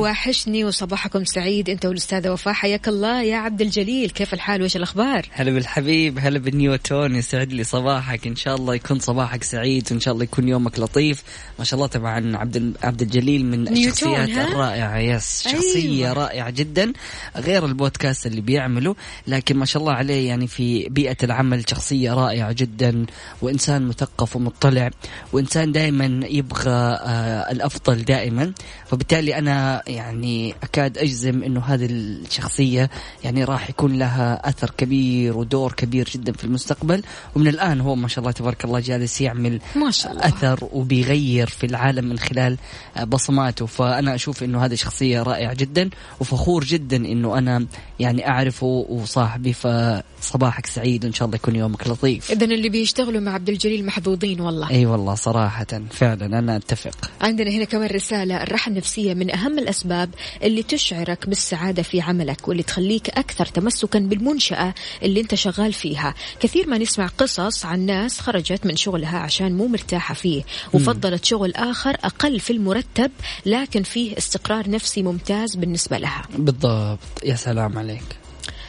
وحشني 0.00 0.64
وصباحكم 0.64 1.24
سعيد. 1.24 1.70
أنت 1.70 1.86
والأستاذة 1.86 2.30
وفاء 2.30 2.54
حياك 2.54 2.88
الله 2.88 3.22
يا 3.22 3.36
عبد 3.36 3.60
الجليل. 3.60 4.10
كيف 4.10 4.34
الحال؟ 4.34 4.60
وإيش 4.60 4.76
الأخبار؟ 4.76 5.26
هلا 5.32 5.50
بالحبيب 5.50 6.18
هلا 6.20 6.38
بالنيوتون 6.38 7.14
يسعد 7.14 7.52
لي 7.52 7.64
صباحك. 7.64 8.26
إن 8.26 8.36
شاء 8.36 8.54
الله 8.54 8.74
يكون 8.74 8.98
صباحك 8.98 9.42
سعيد 9.42 9.88
وإن 9.90 10.00
شاء 10.00 10.14
الله 10.14 10.24
يكون 10.24 10.48
يومك 10.48 10.78
لطيف. 10.78 11.22
ما 11.58 11.64
شاء 11.64 11.76
الله 11.76 11.86
طبعا 11.86 12.36
عبد 12.36 12.76
عبد 12.82 13.02
الجليل 13.02 13.46
من 13.46 13.68
الشخصيات 13.68 14.30
ها؟ 14.30 14.48
الرائعة. 14.48 14.98
yes 14.98 15.48
شخصية 15.48 16.06
أيوة. 16.06 16.12
رائعة 16.12 16.50
جدا. 16.50 16.92
غير 17.36 17.66
البودكاست 17.66 18.26
اللي 18.26 18.40
بيعمله 18.40 18.96
لكن 19.26 19.56
ما 19.56 19.64
شاء 19.64 19.80
الله 19.82 19.92
عليه 19.92 20.28
يعني 20.28 20.46
في 20.46 20.88
بيئة 20.88 21.16
العمل 21.22 21.64
شخصية 21.70 22.14
رائعة 22.14 22.52
جدا 22.52 23.06
وإنسان 23.42 23.86
مثقف 23.86 24.36
ومطلع 24.36 24.90
وإنسان 25.32 25.72
دائما 25.72 26.26
يبغى 26.26 26.70
آه 26.70 27.52
الأفضل 27.52 28.02
دائما. 28.04 28.52
فبالتالي 28.86 29.38
أنا 29.38 29.82
يعني 29.86 30.54
أكاد 30.62 30.98
أجزم 30.98 31.42
إنه 31.42 31.60
هذه 31.60 31.86
الشخصية 31.90 32.90
يعني 33.24 33.44
راح 33.44 33.70
يكون 33.70 33.98
لها 33.98 34.48
أثر 34.48 34.70
كبير 34.78 35.36
ودور 35.36 35.72
كبير 35.72 36.08
جدا 36.14 36.32
في 36.32 36.44
المستقبل. 36.44 37.02
ومن 37.36 37.48
الآن 37.48 37.80
هو 37.80 37.94
ما 37.94 38.08
شاء 38.08 38.18
الله 38.18 38.32
تبارك 38.32 38.64
الله 38.64 38.80
جالس 38.80 39.20
يعمل 39.20 39.60
ما 39.76 39.90
شاء 39.90 40.12
الله. 40.12 40.26
أثر 40.26 40.68
وبيغير 40.72 41.46
في 41.46 41.66
العالم 41.66 42.04
من 42.04 42.18
خلال 42.18 42.58
آه، 42.96 43.04
بصماته. 43.04 43.66
فأنا 43.66 44.14
أشوف 44.14 44.42
إنه 44.42 44.64
هذه 44.64 44.74
شخصية 44.74 45.22
رائعة 45.22 45.54
جدا 45.54 45.90
وفخور 46.20 46.64
جدا 46.64 46.96
إنه 47.12 47.38
أنا 47.38 47.66
يعني 48.00 48.28
أعرفه 48.28 48.66
وصاحبي 48.66 49.52
فصباحك 49.52 50.66
سعيد 50.66 51.04
وان 51.04 51.12
شاء 51.12 51.26
الله 51.26 51.36
يكون 51.36 51.56
يومك 51.56 51.88
لطيف. 51.88 52.30
إذا 52.30 52.44
اللي 52.44 52.68
بيشتغلوا 52.68 53.20
مع 53.20 53.32
عبد 53.32 53.48
الجليل 53.48 53.86
محظوظين 53.86 54.40
والله. 54.40 54.70
أي 54.70 54.86
والله 54.86 55.14
صراحة 55.14 55.66
فعلا 55.90 56.38
أنا 56.38 56.56
أتفق. 56.56 57.10
عندنا 57.20 57.50
هنا 57.50 57.64
كمان 57.64 57.90
رسالة 57.90 58.42
الراحة 58.42 58.68
النفسية 58.68 59.14
من 59.14 59.34
أهم 59.34 59.58
الأسباب 59.58 60.10
اللي 60.42 60.62
تشعرك 60.62 61.28
بالسعادة 61.28 61.82
في 61.82 62.00
عملك 62.00 62.48
واللي 62.48 62.62
تخليك 62.62 63.08
أكثر 63.10 63.46
تمسكا 63.46 63.98
بالمنشأة 63.98 64.74
اللي 65.02 65.20
أنت 65.20 65.34
شغال 65.34 65.72
فيها. 65.72 66.14
كثير 66.40 66.68
ما 66.68 66.78
نسمع 66.78 67.06
قصص 67.06 67.64
عن 67.64 67.80
ناس 67.80 68.20
خرجت 68.20 68.66
من 68.66 68.76
شغلها 68.76 69.18
عشان 69.18 69.52
مو 69.52 69.66
مرتاحة 69.66 70.14
فيه 70.14 70.42
وفضلت 70.72 71.24
شغل 71.24 71.54
آخر 71.54 71.90
أقل 71.90 72.40
في 72.40 72.52
المرتب 72.52 73.10
لكن 73.46 73.82
فيه 73.82 74.18
استقرار 74.18 74.70
نفسي 74.70 75.02
ممتاز 75.02 75.56
بالنسبة 75.56 75.98
لها. 75.98 76.22
بالضبط. 76.38 76.97
يا 77.24 77.34
سلام 77.34 77.78
عليك. 77.78 78.04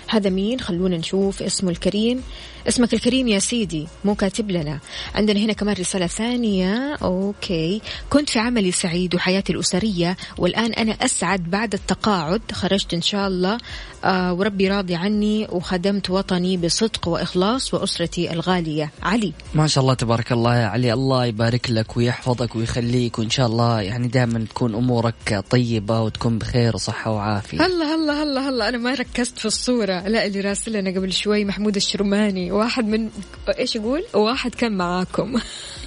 هذا 0.08 0.30
مين؟ 0.30 0.60
خلونا 0.60 0.98
نشوف 0.98 1.44
اسمه 1.44 1.70
الكريم. 1.70 2.24
اسمك 2.70 2.94
الكريم 2.94 3.28
يا 3.28 3.40
سيدي 3.40 3.88
مو 4.06 4.16
كاتب 4.16 4.52
لنا. 4.52 4.80
عندنا 5.16 5.40
هنا 5.40 5.54
كمان 5.54 5.76
رسالة 5.76 6.08
ثانية. 6.08 6.96
أوكي. 6.96 7.82
كنت 8.10 8.30
في 8.30 8.40
عملي 8.40 8.72
سعيد 8.72 9.16
وحياتي 9.16 9.54
الأسرية 9.54 10.18
والآن 10.38 10.74
أنا 10.74 10.92
أسعد 10.92 11.44
بعد 11.44 11.74
التقاعد. 11.74 12.42
خرجت 12.52 12.94
إن 12.94 13.02
شاء 13.02 13.28
الله. 13.28 13.58
آه 14.04 14.34
وربي 14.34 14.68
راضي 14.68 14.96
عني 14.96 15.48
وخدمت 15.52 16.10
وطني 16.10 16.58
بصدق 16.58 17.08
وإخلاص 17.08 17.74
وأسرتي 17.74 18.34
الغالية. 18.34 18.92
علي. 19.04 19.34
ما 19.54 19.68
شاء 19.68 19.82
الله 19.82 19.94
تبارك 19.94 20.32
الله 20.32 20.56
يا 20.56 20.66
علي. 20.66 20.94
الله 20.94 21.26
يبارك 21.26 21.70
لك 21.70 21.98
ويحفظك 21.98 22.56
ويخليك 22.56 23.20
وإن 23.20 23.30
شاء 23.30 23.48
الله 23.48 23.82
يعني 23.82 24.08
دائما 24.08 24.46
تكون 24.50 24.76
أمورك 24.76 25.44
طيبة 25.50 26.02
وتكون 26.02 26.38
بخير 26.38 26.76
وصحة 26.76 27.12
وعافية. 27.12 27.62
هلا 27.62 27.96
هلا 27.96 28.24
هلا 28.24 28.50
هلا 28.50 28.70
أنا 28.70 28.78
ما 28.78 28.94
ركزت 28.94 29.38
في 29.38 29.46
الصورة. 29.46 30.08
لا 30.08 30.26
اللي 30.26 30.42
راسلنا 30.42 30.90
قبل 30.90 31.14
شوي 31.14 31.46
محمود 31.46 31.76
الشرماني. 31.76 32.52
واحد 32.60 32.86
من 32.86 33.10
إيش 33.60 33.76
يقول؟ 33.76 34.04
واحد 34.14 34.56
كان 34.56 34.78
معاكم. 34.78 35.40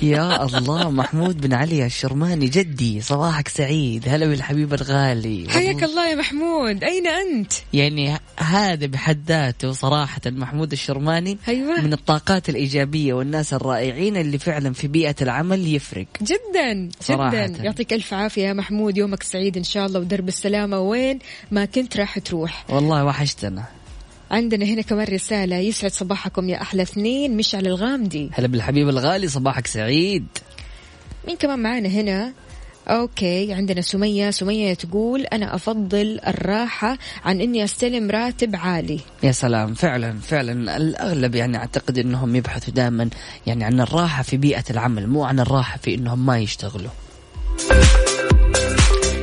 يا 0.02 0.44
الله 0.44 0.90
محمود 0.90 1.40
بن 1.40 1.52
علي 1.52 1.86
الشرماني 1.86 2.46
جدي 2.46 3.00
صباحك 3.00 3.48
سعيد 3.48 4.08
هلا 4.08 4.26
بالحبيب 4.26 4.74
الغالي. 4.74 5.46
حياك 5.48 5.82
الله 5.84 6.10
يا 6.10 6.14
محمود. 6.14 6.84
أين 6.84 7.06
أنت؟ 7.06 7.52
يعني 7.72 8.18
هذا 8.36 8.86
بحد 8.86 9.22
ذاته 9.28 9.72
صراحة 9.72 10.20
محمود 10.26 10.72
الشرماني 10.72 11.38
أيوة. 11.48 11.80
من 11.80 11.92
الطاقات 11.92 12.48
الإيجابية 12.48 13.14
والناس 13.14 13.54
الرائعين 13.54 14.16
اللي 14.16 14.38
فعلا 14.38 14.72
في 14.72 14.88
بيئة 14.88 15.16
العمل 15.22 15.74
يفرق. 15.74 16.06
جدا 16.22 16.88
صراحة. 17.00 17.46
جدا 17.46 17.64
يعطيك 17.64 17.92
ألف 17.92 18.14
عافية 18.14 18.42
يا 18.42 18.52
محمود. 18.52 18.96
يومك 18.96 19.22
سعيد 19.22 19.56
إن 19.56 19.64
شاء 19.64 19.86
الله 19.86 20.00
ودرب 20.00 20.28
السلامة. 20.28 20.80
وين 20.80 21.18
ما 21.50 21.64
كنت 21.64 21.96
راح 21.96 22.18
تروح. 22.18 22.64
والله 22.68 23.04
وحشتنا. 23.04 23.64
عندنا 24.32 24.64
هنا 24.64 24.82
كمان 24.82 25.06
رسالة. 25.06 25.56
يسعد 25.56 25.90
صباحكم 25.90 26.48
يا 26.48 26.62
أحلى 26.62 26.82
اثنين. 26.82 27.36
مشعل 27.36 27.66
الغامدي. 27.66 28.30
هلا 28.32 28.46
بالحبيب 28.46 28.88
الغالي 28.88 29.28
صباحك 29.28 29.66
سعيد. 29.66 30.26
مين 31.26 31.36
كمان 31.36 31.58
معانا 31.58 31.88
هنا؟ 31.88 32.32
أوكي 32.88 33.52
عندنا 33.52 33.80
سمية. 33.80 34.30
سمية 34.30 34.74
تقول 34.74 35.20
أنا 35.20 35.54
أفضل 35.54 36.20
الراحة 36.26 36.98
عن 37.24 37.40
إني 37.40 37.64
أستلم 37.64 38.10
راتب 38.10 38.56
عالي. 38.56 39.00
يا 39.22 39.32
سلام 39.32 39.74
فعلا 39.74 40.18
فعلا. 40.20 40.76
الأغلب 40.76 41.34
يعني 41.34 41.56
أعتقد 41.56 41.98
أنهم 41.98 42.36
يبحثوا 42.36 42.74
دائما 42.74 43.10
يعني 43.46 43.64
عن 43.64 43.80
الراحة 43.80 44.22
في 44.22 44.36
بيئة 44.36 44.64
العمل 44.70 45.06
مو 45.06 45.24
عن 45.24 45.40
الراحة 45.40 45.78
في 45.78 45.94
أنهم 45.94 46.26
ما 46.26 46.38
يشتغلوا. 46.38 46.90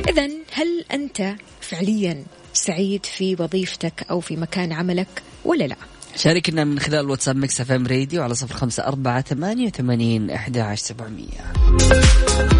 اذا 0.08 0.28
هل 0.52 0.84
أنت 0.92 1.34
فعليا 1.60 2.24
سعيد 2.52 3.06
في 3.06 3.36
وظيفتك 3.40 4.06
أو 4.10 4.20
في 4.20 4.36
مكان 4.36 4.72
عملك 4.72 5.22
ولا 5.44 5.64
لا. 5.64 5.76
شاركنا 6.16 6.64
من 6.64 6.78
خلال 6.78 7.10
واتساب 7.10 7.36
Mix 7.36 7.60
FM 7.60 7.86
Radio 7.86 8.22
على 8.22 8.34
صفر 8.34 8.54
خمسة 8.54 8.86
أربعة 8.86 9.20
ثمانية 9.20 9.66
وثمانين 9.66 10.30
أحد 10.30 10.58
عشر 10.58 10.82
سبعمية. 10.82 12.59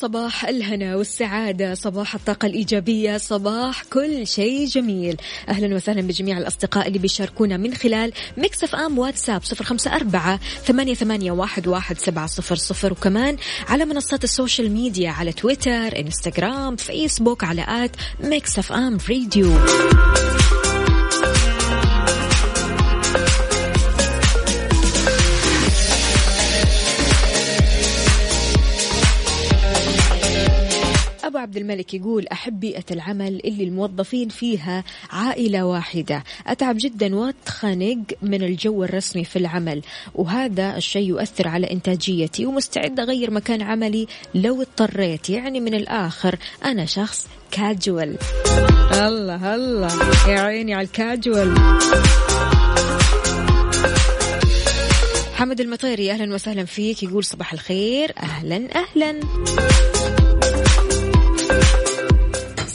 صباح 0.00 0.44
الهنا 0.44 0.96
والسعادة 0.96 1.74
صباح 1.74 2.14
الطاقة 2.14 2.46
الإيجابية 2.46 3.16
صباح 3.16 3.82
كل 3.82 4.26
شيء 4.26 4.66
جميل. 4.66 5.16
أهلا 5.48 5.74
وسهلا 5.74 6.00
بجميع 6.00 6.38
الأصدقاء 6.38 6.88
اللي 6.88 6.98
بيشاركونا 6.98 7.56
من 7.56 7.74
خلال 7.74 8.12
Mix 8.36 8.74
FM 8.74 8.98
واتساب 8.98 9.44
صفر 9.44 9.64
خمسة 9.64 9.96
أربعة 9.96 10.40
ثمانية, 10.64 10.94
ثمانية 10.94 11.32
واحد, 11.32 11.68
واحد 11.68 11.98
سبعة 11.98 12.26
صفر 12.26 12.56
صفر. 12.56 12.92
وكمان 12.92 13.36
على 13.68 13.84
منصات 13.84 14.24
ال 14.24 14.31
social 14.31 14.70
media 14.70 15.10
على 15.10 15.32
تويتر 15.32 15.98
إنستغرام 15.98 16.76
فيسبوك 16.76 17.44
على 17.44 17.64
at 17.68 17.96
Mix 18.20 18.72
FM 18.72 18.98
Radio. 19.10 19.54
أبو 31.38 31.42
عبد 31.42 31.56
الملك 31.56 31.94
يقول 31.94 32.26
أحب 32.26 32.60
بيئة 32.60 32.84
العمل 32.90 33.40
اللي 33.44 33.64
الموظفين 33.64 34.28
فيها 34.28 34.84
عائلة 35.10 35.64
واحدة. 35.66 36.24
أتعب 36.46 36.76
جدا 36.78 37.16
وأتخنق 37.16 37.98
من 38.22 38.42
الجو 38.42 38.84
الرسمي 38.84 39.24
في 39.24 39.36
العمل. 39.36 39.82
وهذا 40.14 40.76
الشيء 40.76 41.08
يؤثر 41.08 41.48
على 41.48 41.70
إنتاجيتي 41.70 42.46
ومستعد 42.46 43.00
أغير 43.00 43.30
مكان 43.30 43.62
عملي 43.62 44.06
لو 44.34 44.62
اضطريت. 44.62 45.30
يعني 45.30 45.60
من 45.60 45.74
الآخر 45.74 46.36
أنا 46.64 46.84
شخص 46.84 47.26
كاجوال 47.50 48.18
الله 48.92 49.54
الله. 49.54 49.92
يا 50.28 50.40
عيني 50.40 50.74
على 50.74 50.86
الكاجوال 50.86 51.54
حمد 55.34 55.60
المطيري 55.60 56.12
أهلا 56.12 56.34
وسهلا 56.34 56.64
فيك. 56.64 57.02
يقول 57.02 57.24
صباح 57.24 57.52
الخير. 57.52 58.12
أهلا 58.18 58.68
أهلا. 58.74 59.20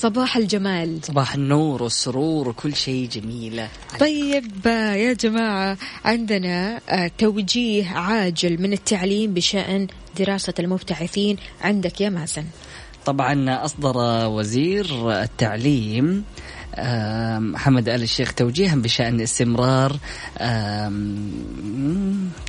صباح 0.04 0.38
الجمال. 0.38 1.00
صباح 1.04 1.34
النور 1.36 1.84
والسرور 1.84 2.50
وكل 2.50 2.76
شيء 2.76 3.10
جميلة 3.10 3.70
طيب 4.00 4.66
يا 4.66 5.14
جماعة 5.14 5.78
عندنا 6.06 6.82
آه، 6.90 7.12
توجيه 7.18 7.88
عاجل 7.90 8.62
من 8.62 8.74
التعليم 8.74 9.34
بشأن 9.34 9.88
دراسة 10.20 10.54
المبتعثين 10.60 11.38
عندك 11.62 12.02
يا 12.02 12.10
مازن. 12.10 12.44
طبعا 13.06 13.66
أصدر 13.66 13.94
وزير 14.28 14.86
التعليم 15.22 16.24
محمد 17.40 17.90
آل 17.90 18.04
الشيخ 18.04 18.34
توجيها 18.34 18.76
بشأن 18.76 19.22
استمرار. 19.22 19.92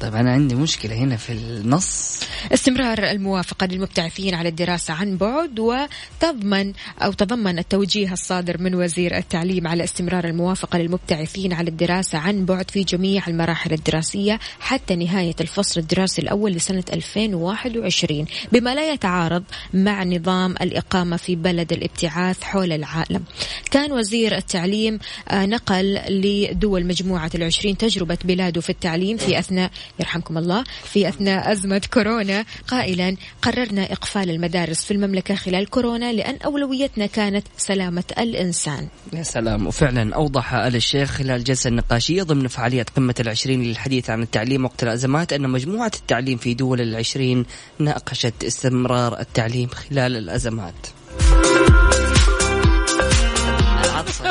طيب 0.00 0.14
أنا 0.14 0.32
عندي 0.32 0.54
مشكلة 0.54 0.94
هنا 0.94 1.16
في 1.16 1.32
النص. 1.32 2.20
استمرار 2.52 2.98
الموافقة 3.10 3.66
للمبتعثين 3.66 4.34
على 4.34 4.48
الدراسة 4.48 4.94
عن 4.94 5.16
بعد 5.16 5.60
وتضمن 5.60 6.72
أو 7.02 7.12
تضمن 7.12 7.58
التوجيه 7.58 8.12
الصادر 8.12 8.62
من 8.62 8.74
وزير 8.74 9.16
التعليم 9.16 9.66
على 9.66 9.84
استمرار 9.84 10.24
الموافقة 10.24 10.78
للمبتعثين 10.78 11.52
على 11.52 11.70
الدراسة 11.70 12.18
عن 12.18 12.44
بعد 12.44 12.70
في 12.70 12.84
جميع 12.84 13.26
المراحل 13.28 13.72
الدراسية 13.72 14.40
حتى 14.60 14.96
نهاية 14.96 15.34
الفصل 15.40 15.80
الدراسي 15.80 16.22
الأول 16.22 16.52
لسنة 16.52 16.84
2021 16.92 18.26
بما 18.52 18.74
لا 18.74 18.92
يتعارض 18.92 19.44
مع 19.74 20.04
نظام 20.04 20.54
الإقامة 20.60 21.16
في 21.16 21.36
بلد 21.36 21.72
الابتعاث 21.72 22.42
حول 22.42 22.72
العالم. 22.72 23.24
كان 23.70 23.92
وزير 23.92 24.13
التعليم 24.14 24.98
آه، 25.28 25.46
نقل 25.46 26.00
لدول 26.08 26.86
مجموعة 26.86 27.30
العشرين 27.34 27.76
تجربة 27.76 28.18
بلاده 28.24 28.60
في 28.60 28.70
التعليم 28.70 29.16
في 29.16 29.38
أثناء 29.38 29.70
يرحمكم 30.00 30.38
الله 30.38 30.64
في 30.84 31.08
أثناء 31.08 31.52
أزمة 31.52 31.82
كورونا. 31.92 32.44
قائلا 32.68 33.16
قررنا 33.42 33.92
إقفال 33.92 34.30
المدارس 34.30 34.84
في 34.84 34.90
المملكة 34.90 35.34
خلال 35.34 35.70
كورونا 35.70 36.12
لأن 36.12 36.36
أولويتنا 36.44 37.06
كانت 37.06 37.46
سلامة 37.56 38.04
الإنسان. 38.18 38.88
يا 39.12 39.22
سلام. 39.22 39.66
وفعلا 39.66 40.14
أوضح 40.14 40.54
آل 40.54 40.76
الشيخ 40.76 41.10
خلال 41.10 41.30
الجلسة 41.30 41.68
النقاشية 41.68 42.22
ضمن 42.22 42.48
فعالية 42.48 42.86
قمة 42.96 43.14
العشرين 43.20 43.62
للحديث 43.62 44.10
عن 44.10 44.22
التعليم 44.22 44.64
وقت 44.64 44.82
الأزمات 44.82 45.32
أن 45.32 45.50
مجموعة 45.50 45.92
التعليم 45.94 46.38
في 46.38 46.54
دول 46.54 46.80
العشرين 46.80 47.46
ناقشت 47.78 48.44
استمرار 48.44 49.20
التعليم 49.20 49.68
خلال 49.68 50.16
الأزمات. 50.16 50.74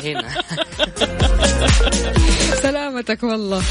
هنا. 0.04 0.28
سلامتك 2.64 3.24
والله. 3.24 3.62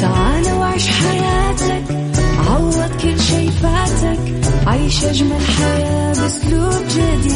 تعال 0.00 0.52
وعيش 0.52 0.88
حياتك 0.88 1.84
عوض 2.48 2.90
كل 3.02 3.20
شي 3.20 3.50
فاتك 3.50 4.20
عيش 4.66 5.04
أجمل 5.04 5.40
حياة 5.58 6.12
بأسلوب 6.14 6.84
جديد. 6.88 7.35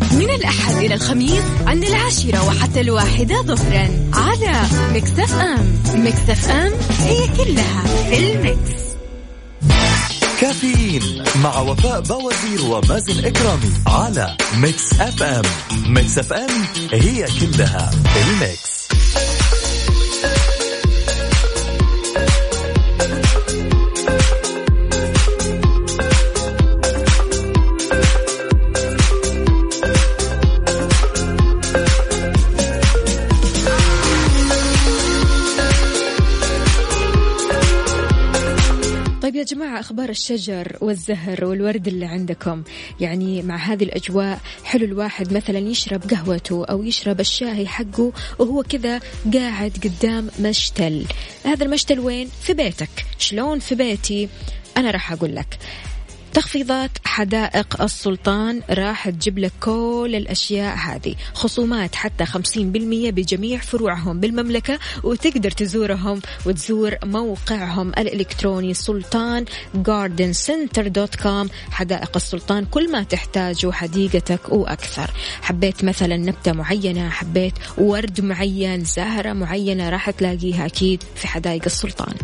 من 0.13 0.29
الأحد 0.29 0.75
إلى 0.75 0.93
الخميس 0.93 1.43
عند 1.67 1.83
العاشرة 1.83 2.47
وحتى 2.47 2.81
الواحدة 2.81 3.41
ظهرا 3.41 3.89
على 4.13 4.61
Mix 4.93 5.33
FM. 5.33 5.73
Mix 5.95 6.49
FM 6.49 6.71
هي 6.99 7.27
كلها 7.37 7.83
في 8.09 8.31
ال 8.33 8.45
mix 8.45 8.81
كافيين 10.41 11.23
مع 11.43 11.59
وفاء 11.59 12.01
بوازير 12.01 12.61
ومازن 12.65 13.25
إكرامي 13.25 13.71
على 13.87 14.37
Mix 14.57 14.93
FM. 14.93 15.43
Mix 15.87 16.17
FM 16.17 16.49
هي 16.91 17.25
كلها 17.25 17.91
ال 18.15 18.26
mix. 18.26 18.70
أخبار 39.81 40.09
الشجر 40.09 40.77
والزهر 40.81 41.45
والورد 41.45 41.87
اللي 41.87 42.05
عندكم 42.05 42.63
يعني 42.99 43.41
مع 43.41 43.55
هذه 43.55 43.83
الأجواء 43.83 44.39
حلو 44.63 44.85
الواحد 44.85 45.33
مثلا 45.33 45.59
يشرب 45.59 46.03
قهوته 46.11 46.65
أو 46.65 46.83
يشرب 46.83 47.19
الشاي 47.19 47.67
حقه 47.67 48.13
وهو 48.39 48.63
كذا 48.63 48.99
قاعد 49.33 49.71
قدام 49.83 50.29
مشتل 50.39 51.05
هذا 51.45 51.65
المشتل 51.65 51.99
وين؟ 51.99 52.29
في 52.41 52.53
بيتك 52.53 53.05
شلون 53.17 53.59
في 53.59 53.75
بيتي؟ 53.75 54.29
أنا 54.77 54.91
راح 54.91 55.11
أقول 55.11 55.35
لك 55.35 55.57
تخفيضات 56.33 56.91
حدائق 57.05 57.81
السلطان 57.81 58.61
راح 58.69 59.09
تجيب 59.09 59.39
لك 59.39 59.51
كل 59.59 60.11
الأشياء 60.15 60.75
هذه. 60.75 61.15
خصومات 61.33 61.95
حتى 61.95 62.25
50% 62.25 63.11
بجميع 63.11 63.59
فروعهم 63.59 64.19
بالمملكة 64.19 64.79
وتقدر 65.03 65.51
تزورهم 65.51 66.21
وتزور 66.45 66.95
موقعهم 67.03 67.89
الإلكتروني 67.89 68.73
سلطان 68.73 69.45
garden 69.75 70.33
center 70.33 70.87
dot 70.87 71.15
com 71.15 71.49
حدائق 71.71 72.11
السلطان 72.15 72.65
كل 72.65 72.91
ما 72.91 73.03
تحتاجه 73.03 73.71
حديقتك 73.71 74.49
وأكثر. 74.49 75.11
حبيت 75.41 75.83
مثلا 75.83 76.17
نبتة 76.17 76.51
معينة 76.53 77.09
حبيت 77.09 77.53
ورد 77.77 78.21
معين 78.21 78.83
زهرة 78.83 79.33
معينة 79.33 79.89
راح 79.89 80.09
تلاقيها 80.09 80.65
أكيد 80.65 81.03
في 81.15 81.27
حدائق 81.27 81.63
السلطان. 81.65 82.15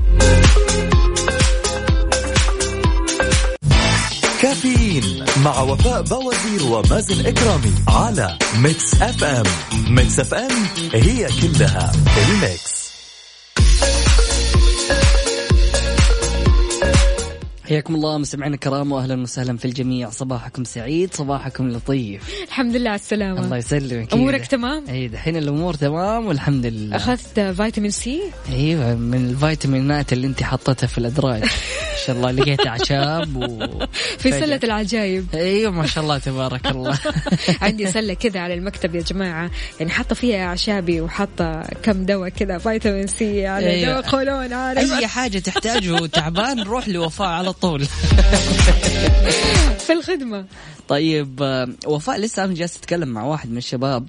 كافيين 4.42 5.26
مع 5.44 5.62
وفاء 5.62 6.02
بوازير 6.02 6.64
ومازن 6.72 7.26
إكرامي 7.26 7.74
على 7.88 8.38
Mix 8.60 9.02
FM. 9.02 9.44
Mix 9.90 10.20
FM 10.20 10.52
هي 10.94 11.28
كلها 11.42 11.92
ال 12.30 12.41
mix. 12.41 12.88
حياكم 17.66 17.96
الله 17.96 18.18
مستمعينا 18.18 18.56
الكرام 18.56 18.92
واهلا 18.92 19.22
وسهلا 19.22 19.58
في 19.58 19.66
الجميع. 19.66 20.10
صباحكم 20.10 20.64
سعيد 20.64 21.14
صباحكم 21.14 21.70
لطيف. 21.70 22.22
الحمد 22.48 22.76
لله 22.76 22.90
على 22.90 23.00
السلامة. 23.00 23.40
الله 23.40 23.58
يسلمك 23.58 24.14
أمورك 24.14 24.46
تمام؟ 24.46 24.84
إي 24.90 25.08
دحين 25.08 25.38
الأمور 25.38 25.74
تمام 25.74 26.26
والحمد 26.26 26.66
لله. 26.66 26.96
أخذت 26.96 27.40
فيتامين 27.40 27.92
سي؟ 27.92 28.22
إيوه 28.50 28.96
من 28.96 29.30
الفيتامينات 29.30 30.14
اللي 30.14 30.28
أنت 30.28 30.44
حطيتها 30.44 30.88
في 30.88 30.98
الأدراج. 30.98 31.44
شاء 32.08 32.16
الله 32.16 32.32
لقيت 32.32 32.68
أعشاب 32.68 33.36
و 33.36 33.70
في 34.22 34.32
سلة 34.32 34.60
العجايب. 34.64 35.26
أيوه 35.34 35.72
ما 35.72 35.86
شاء 35.86 36.04
الله 36.04 36.18
تبارك 36.18 36.68
الله. 36.68 37.00
عندي 37.62 37.92
سلة 37.92 38.14
كذا 38.14 38.40
على 38.40 38.54
المكتب 38.54 38.96
يا 38.96 39.02
جماعة. 39.02 39.52
يعني 39.80 39.92
حاطة 39.92 40.16
فيها 40.16 40.46
أعشابي 40.46 41.02
وحاطة 41.02 41.62
كم 41.84 42.06
دواء 42.06 42.30
كذا 42.30 42.58
فيتامين 42.58 43.08
C 43.08 43.48
على 43.48 43.70
أيوة. 43.70 43.92
دواء 43.92 44.10
قولون 44.10 44.54
عارف 44.54 44.94
أي 44.94 45.08
حاجة 45.08 45.40
تحتاجه 45.40 46.06
تعبان 46.06 46.64
روح 46.64 46.90
لوفاء 46.90 47.28
على 47.28 47.54
طول. 47.54 47.86
في 49.88 49.94
الخدمة. 49.94 50.46
طيب 50.88 51.40
آه، 51.44 51.68
وفاء 51.86 52.20
لسه 52.20 52.44
أنا 52.44 52.54
جالس 52.54 52.78
أتكلم 52.78 53.10
مع 53.10 53.24
واحد 53.24 53.52
من 53.52 53.58
الشباب. 53.58 54.08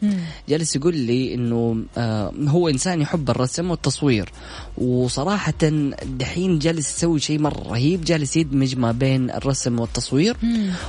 جالس 0.48 0.76
يقول 0.76 0.96
لي 0.96 1.34
إنه 1.34 1.84
آه، 1.96 2.32
هو 2.48 2.68
إنسان 2.68 3.00
يحب 3.00 3.30
الرسم 3.30 3.70
والتصوير. 3.70 4.32
وصراحة 4.80 5.52
دحين 6.04 6.58
جالس 6.58 6.96
يسوي 6.96 7.20
شيء 7.20 7.38
مرة 7.38 7.62
رهيب. 7.68 8.04
جالس 8.04 8.36
يدمج 8.36 8.76
ما 8.76 8.92
بين 8.92 9.30
الرسم 9.30 9.80
والتصوير. 9.80 10.36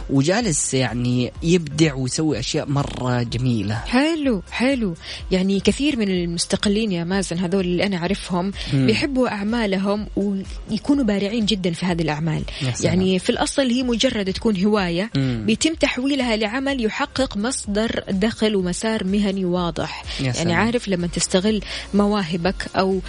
وجالس 0.10 0.74
يعني 0.74 1.32
يبدع 1.44 1.94
ويسوي 1.94 2.40
أشياء 2.40 2.70
مرة 2.70 3.24
جميلة. 3.24 3.76
حلو 3.76 4.42
حلو. 4.52 4.94
يعني 5.32 5.60
كثير 5.60 6.00
من 6.00 6.10
المستقلين 6.10 6.92
يا 6.92 7.04
مازن 7.04 7.38
هذول 7.38 7.66
اللي 7.66 7.86
أنا 7.86 7.98
أعرفهم 7.98 8.52
بيحبوا 8.74 9.28
أعمالهم 9.28 10.08
ويكونوا 10.16 11.04
بارعين 11.04 11.46
جدا 11.46 11.72
في 11.72 11.86
هذه 11.86 12.02
الأعمال. 12.02 12.44
يعني 12.84 13.20
في 13.20 13.30
الأصل 13.30 13.70
هي 13.70 13.84
مجرد 13.84 14.34
تكون 14.34 14.64
هواية. 14.64 15.10
مم. 15.16 15.44
بيتم 15.46 15.74
تحويلها 15.74 16.36
لعمل 16.36 16.86
يحقق 16.86 17.38
مصدر 17.38 18.04
دخل 18.10 18.56
ومسار 18.56 19.04
مهني 19.04 19.46
واضح. 19.46 20.04
يعني. 20.22 20.54
عارف 20.54 20.88
لما 20.88 21.08
تستغل 21.08 21.62
مواهبك 21.94 22.68
أو 22.76 23.00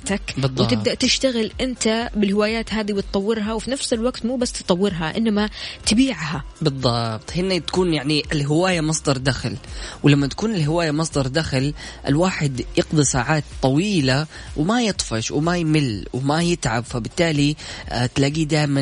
هواياتك 0.00 0.40
بالضبط. 0.40 0.60
وتبدأ 0.60 0.94
تشتغل 0.94 1.52
أنت 1.60 2.10
بالهوايات 2.16 2.74
هذه 2.74 2.92
وتطورها 2.92 3.52
وفي 3.52 3.70
نفس 3.70 3.92
الوقت 3.92 4.26
مو 4.26 4.36
بس 4.36 4.52
تطورها 4.52 5.16
إنما 5.16 5.50
تبيعها. 5.86 6.44
بالضبط. 6.62 7.32
هنا 7.36 7.58
تكون 7.58 7.94
يعني 7.94 8.22
الهواية 8.32 8.80
مصدر 8.80 9.16
دخل. 9.16 9.56
ولما 10.02 10.26
تكون 10.26 10.54
الهواية 10.54 10.90
مصدر 10.90 11.26
دخل 11.26 11.74
الواحد 12.06 12.64
يقضي 12.76 13.04
ساعات 13.04 13.44
طويلة 13.62 14.26
وما 14.56 14.82
يطفش 14.82 15.30
وما 15.30 15.56
يمل 15.56 16.06
وما 16.12 16.42
يتعب. 16.42 16.84
فبالتالي 16.84 17.56
آه، 17.88 18.06
تلاقيه 18.06 18.44
دائما 18.44 18.80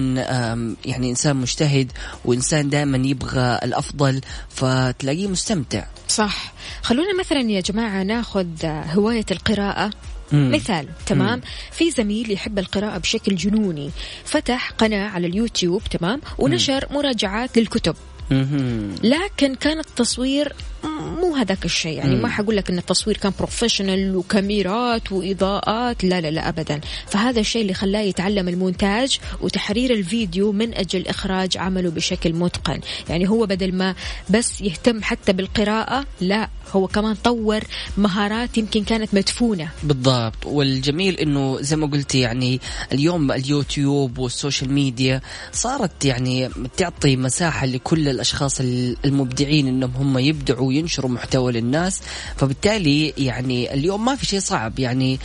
يعني 0.84 1.10
إنسان 1.10 1.36
مجتهد 1.36 1.92
وإنسان 2.24 2.70
دائما 2.70 3.08
يبغى 3.08 3.58
الأفضل 3.64 4.20
فتلاقيه 4.48 5.26
مستمتع. 5.26 5.84
صح. 6.08 6.52
خلونا 6.82 7.18
مثلا 7.20 7.40
يا 7.40 7.60
جماعة 7.60 8.02
ناخذ 8.02 8.46
هواية 8.64 9.26
القراءة. 9.30 9.90
مم. 10.32 10.50
مثال 10.54 10.86
تمام؟ 11.06 11.40
في 11.72 11.90
زميل 11.90 12.32
يحب 12.32 12.58
القراءة 12.58 12.98
بشكل 12.98 13.36
جنوني 13.36 13.90
فتح 14.24 14.70
قناة 14.70 15.08
على 15.08 15.26
اليوتيوب 15.26 15.82
تمام؟ 15.82 16.20
ونشر 16.38 16.86
مراجعات 16.90 17.58
للكتب. 17.58 17.94
لكن 19.02 19.54
كان 19.54 19.78
التصوير 19.78 20.52
مو 21.20 21.34
هذاك 21.36 21.64
الشيء. 21.64 21.98
يعني 21.98 22.14
مم. 22.16 22.22
ما 22.22 22.28
حقول 22.28 22.56
لك 22.56 22.70
إن 22.70 22.78
التصوير 22.78 23.16
كان 23.16 23.32
professional 23.38 24.16
وكاميرات 24.16 25.12
وإضاءات. 25.12 26.04
لا 26.04 26.20
لا 26.20 26.30
لا 26.30 26.48
ابدا. 26.48 26.80
فهذا 27.06 27.40
الشيء 27.40 27.62
اللي 27.62 27.74
خلاه 27.74 28.00
يتعلم 28.00 28.48
المونتاج 28.48 29.18
وتحرير 29.40 29.92
الفيديو 29.92 30.52
من 30.52 30.74
أجل 30.74 31.06
إخراج 31.06 31.56
عمله 31.56 31.90
بشكل 31.90 32.32
متقن. 32.32 32.80
يعني 33.08 33.28
هو 33.28 33.46
بدل 33.46 33.74
ما 33.74 33.94
بس 34.30 34.60
يهتم 34.60 35.02
حتى 35.02 35.32
بالقراءة 35.32 36.04
لا 36.20 36.48
هو 36.72 36.86
كمان 36.86 37.14
طور 37.14 37.60
مهارات 37.96 38.58
يمكن 38.58 38.84
كانت 38.84 39.14
مدفونة. 39.14 39.68
بالضبط. 39.82 40.46
والجميل 40.46 41.14
إنه 41.14 41.60
زي 41.60 41.76
ما 41.76 41.86
قلت 41.86 42.14
يعني 42.14 42.60
اليوم 42.92 43.32
اليوتيوب 43.32 44.18
وال 44.18 44.32
social 44.32 44.72
media 44.72 45.20
صارت 45.52 46.04
يعني 46.04 46.48
تعطي 46.76 47.16
مساحة 47.16 47.66
لكل 47.66 48.08
الأشخاص 48.08 48.60
المبدعين 49.04 49.68
إنهم 49.68 49.90
هم 49.96 50.18
يبدعوا 50.18 50.67
وينشروا 50.68 51.10
محتوى 51.10 51.52
للناس. 51.52 52.00
فبالتالي 52.36 53.14
يعني 53.18 53.74
اليوم 53.74 54.04
ما 54.04 54.16
في 54.16 54.26
شيء 54.26 54.40
صعب. 54.40 54.78
يعني 54.78 55.18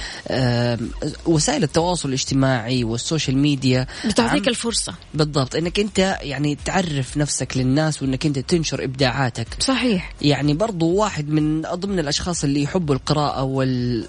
وسائل 1.25 1.63
التواصل 1.63 2.09
الاجتماعي 2.09 2.83
والسوشيال 2.83 3.37
ميديا 3.37 3.87
بتعطيك 4.05 4.47
الفرصة. 4.47 4.93
بالضبط. 5.13 5.55
إنك 5.55 5.79
أنت 5.79 6.17
يعني 6.21 6.57
تعرف 6.65 7.17
نفسك 7.17 7.57
للناس 7.57 8.03
وإنك 8.03 8.25
أنت 8.25 8.39
تنشر 8.39 8.83
إبداعاتك. 8.83 9.47
صحيح. 9.59 10.13
يعني 10.21 10.53
برضو 10.53 10.89
واحد 10.89 11.29
من 11.29 11.61
ضمن 11.61 11.99
الأشخاص 11.99 12.43
اللي 12.43 12.63
يحبوا 12.63 12.95
القراءة 12.95 13.43
وال 13.43 14.07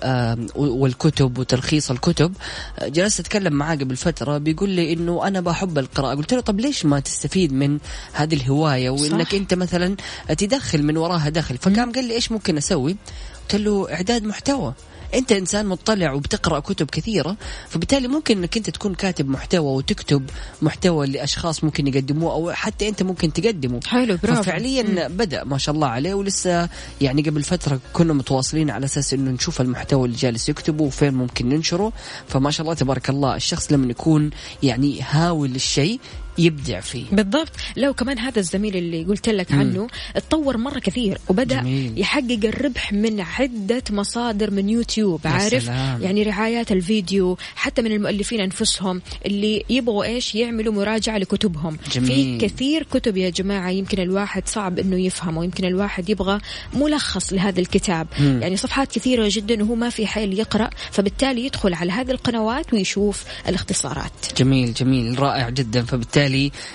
والكتب 0.56 1.38
وتلخيص 1.38 1.90
الكتب 1.90 2.34
جلست 2.82 3.20
أتكلم 3.20 3.52
معاه 3.52 3.74
قبل 3.74 3.96
فترة 3.96 4.38
بيقول 4.38 4.70
لي 4.70 4.92
إنه 4.92 5.26
أنا 5.26 5.40
بحب 5.40 5.78
القراءة. 5.78 6.14
قلت 6.14 6.34
له 6.34 6.40
طب 6.40 6.60
ليش 6.60 6.84
ما 6.86 7.00
تستفيد 7.00 7.52
من 7.52 7.78
هذه 8.12 8.34
الهواية؟ 8.34 8.90
وإنك 8.90 9.28
صح. 9.28 9.34
أنت 9.34 9.54
مثلا 9.54 9.96
تدخل 10.38 10.82
من 10.82 10.96
وراها 10.96 11.23
دخل. 11.28 11.58
فقام 11.58 11.92
قال 11.92 12.04
لي 12.04 12.14
إيش 12.14 12.32
ممكن 12.32 12.56
أسوي؟ 12.56 12.96
قلت 13.42 13.54
له 13.54 13.92
إعداد 13.92 14.24
محتوى. 14.24 14.74
أنت 15.14 15.32
إنسان 15.32 15.66
مطلع 15.66 16.12
وبتقرأ 16.12 16.60
كتب 16.60 16.90
كثيرة 16.90 17.36
فبالتالي 17.68 18.08
ممكن 18.08 18.38
إنك 18.38 18.56
أنت 18.56 18.70
تكون 18.70 18.94
كاتب 18.94 19.28
محتوى 19.28 19.76
وتكتب 19.76 20.30
محتوى 20.62 21.06
لأشخاص 21.06 21.64
ممكن 21.64 21.86
يقدموه 21.86 22.32
أو 22.32 22.52
حتى 22.52 22.88
أنت 22.88 23.02
ممكن 23.02 23.32
تقدمه. 23.32 23.80
حلو 23.86 24.16
برافو. 24.22 24.42
ففعليا 24.42 25.08
بدأ 25.08 25.44
ما 25.44 25.58
شاء 25.58 25.74
الله 25.74 25.88
عليه 25.88 26.14
ولسه 26.14 26.68
يعني 27.00 27.22
قبل 27.22 27.42
فترة 27.42 27.80
كنا 27.92 28.12
متواصلين 28.12 28.70
على 28.70 28.84
أساس 28.84 29.14
إنه 29.14 29.30
نشوف 29.30 29.60
المحتوى 29.60 30.04
اللي 30.06 30.16
جالس 30.16 30.48
يكتبه 30.48 30.84
وفين 30.84 31.14
ممكن 31.14 31.48
ننشره. 31.48 31.92
فما 32.28 32.50
شاء 32.50 32.64
الله 32.64 32.74
تبارك 32.74 33.10
الله 33.10 33.36
الشخص 33.36 33.72
لما 33.72 33.90
يكون 33.90 34.30
يعني 34.62 35.02
هاوي 35.02 35.48
للشيء 35.48 36.00
يبدع 36.38 36.80
فيه. 36.80 37.04
بالضبط. 37.12 37.52
لو 37.76 37.94
كمان 37.94 38.18
هذا 38.18 38.38
الزميل 38.38 38.76
اللي 38.76 39.04
قلت 39.04 39.28
لك 39.28 39.52
عنه 39.52 39.86
اتطور 40.16 40.56
مرة 40.56 40.78
كثير 40.78 41.18
وبدأ 41.28 41.60
جميل. 41.60 41.92
يحقق 42.00 42.40
الربح 42.44 42.92
من 42.92 43.20
عدة 43.20 43.82
مصادر 43.90 44.50
من 44.50 44.68
يوتيوب 44.68 45.20
عارف؟ 45.24 45.62
سلام. 45.62 46.02
يعني 46.02 46.22
رعايات 46.22 46.72
الفيديو 46.72 47.38
حتى 47.54 47.82
من 47.82 47.92
المؤلفين 47.92 48.40
أنفسهم 48.40 49.02
اللي 49.26 49.64
يبغوا 49.70 50.04
إيش؟ 50.04 50.34
يعملوا 50.34 50.74
مراجعة 50.74 51.18
لكتبهم. 51.18 51.78
جميل. 51.92 52.08
في 52.08 52.38
كثير 52.46 52.82
كتب 52.82 53.16
يا 53.16 53.30
جماعة 53.30 53.70
يمكن 53.70 54.02
الواحد 54.02 54.48
صعب 54.48 54.78
إنه 54.78 55.00
يفهمه 55.00 55.44
يمكن 55.44 55.64
الواحد 55.64 56.10
يبغى 56.10 56.40
ملخص 56.74 57.32
لهذا 57.32 57.60
الكتاب. 57.60 58.06
مم. 58.20 58.38
يعني 58.42 58.56
صفحات 58.56 58.92
كثيرة 58.92 59.28
جدا 59.30 59.62
وهو 59.62 59.74
ما 59.74 59.90
في 59.90 60.06
حيل 60.06 60.38
يقرأ 60.38 60.70
فبالتالي 60.90 61.46
يدخل 61.46 61.74
على 61.74 61.92
هذه 61.92 62.10
القنوات 62.10 62.74
ويشوف 62.74 63.24
الاختصارات. 63.48 64.12
جميل 64.36 64.74
جميل. 64.74 65.18
رائع 65.18 65.48
جدا. 65.48 65.82
فبالتالي 65.82 66.23